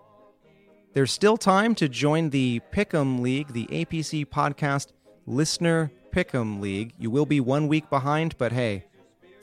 There's 0.92 1.12
still 1.12 1.36
time 1.36 1.76
to 1.76 1.88
join 1.88 2.30
the 2.30 2.60
Pick'em 2.72 3.20
League, 3.20 3.52
the 3.52 3.66
APC 3.66 4.26
Podcast 4.26 4.88
Listener 5.24 5.92
Pick'em 6.12 6.60
League. 6.60 6.94
You 6.98 7.10
will 7.10 7.26
be 7.26 7.40
one 7.40 7.68
week 7.68 7.88
behind, 7.90 8.36
but 8.38 8.50
hey, 8.52 8.86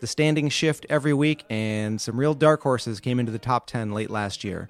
the 0.02 0.08
standing 0.08 0.50
shift 0.50 0.86
every 0.90 1.14
week, 1.14 1.46
and 1.50 2.02
some 2.02 2.20
real 2.20 2.34
dark 2.34 2.62
horses 2.62 3.00
came 3.00 3.20
into 3.20 3.32
the 3.32 3.40
top 3.40 3.68
10 3.68 3.92
late 3.92 4.10
last 4.10 4.44
year. 4.44 4.68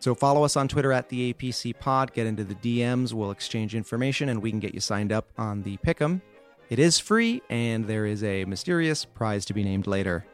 So 0.00 0.14
follow 0.14 0.44
us 0.44 0.56
on 0.56 0.68
Twitter 0.68 0.92
at 0.92 1.08
the 1.08 1.32
APC 1.32 1.78
Pod. 1.78 2.12
Get 2.12 2.26
into 2.26 2.44
the 2.44 2.56
DMs. 2.56 3.12
We'll 3.12 3.30
exchange 3.30 3.74
information, 3.74 4.28
and 4.28 4.42
we 4.42 4.50
can 4.50 4.60
get 4.60 4.74
you 4.74 4.80
signed 4.80 5.12
up 5.12 5.30
on 5.38 5.62
the 5.62 5.78
Pick'em. 5.78 6.20
It 6.68 6.78
is 6.78 6.98
free, 6.98 7.42
and 7.48 7.86
there 7.86 8.06
is 8.06 8.22
a 8.24 8.44
mysterious 8.44 9.04
prize 9.04 9.44
to 9.46 9.54
be 9.54 9.62
named 9.62 9.86
later. 9.86 10.26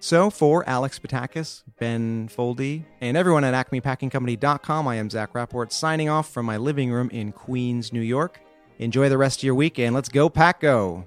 So 0.00 0.28
for 0.30 0.68
Alex 0.68 0.98
Patakis, 0.98 1.62
Ben 1.78 2.28
Foldy, 2.28 2.84
and 3.00 3.16
everyone 3.16 3.44
at 3.44 3.54
AcmePackingCompany.com, 3.70 4.88
I 4.88 4.96
am 4.96 5.08
Zach 5.08 5.34
Rapport 5.34 5.68
signing 5.70 6.08
off 6.08 6.30
from 6.30 6.46
my 6.46 6.56
living 6.56 6.90
room 6.90 7.10
in 7.10 7.32
Queens, 7.32 7.92
New 7.92 8.00
York. 8.00 8.40
Enjoy 8.78 9.08
the 9.08 9.18
rest 9.18 9.40
of 9.40 9.44
your 9.44 9.54
week, 9.54 9.78
and 9.78 9.94
let's 9.94 10.08
go 10.08 10.28
Pack 10.28 10.60
Go! 10.60 11.06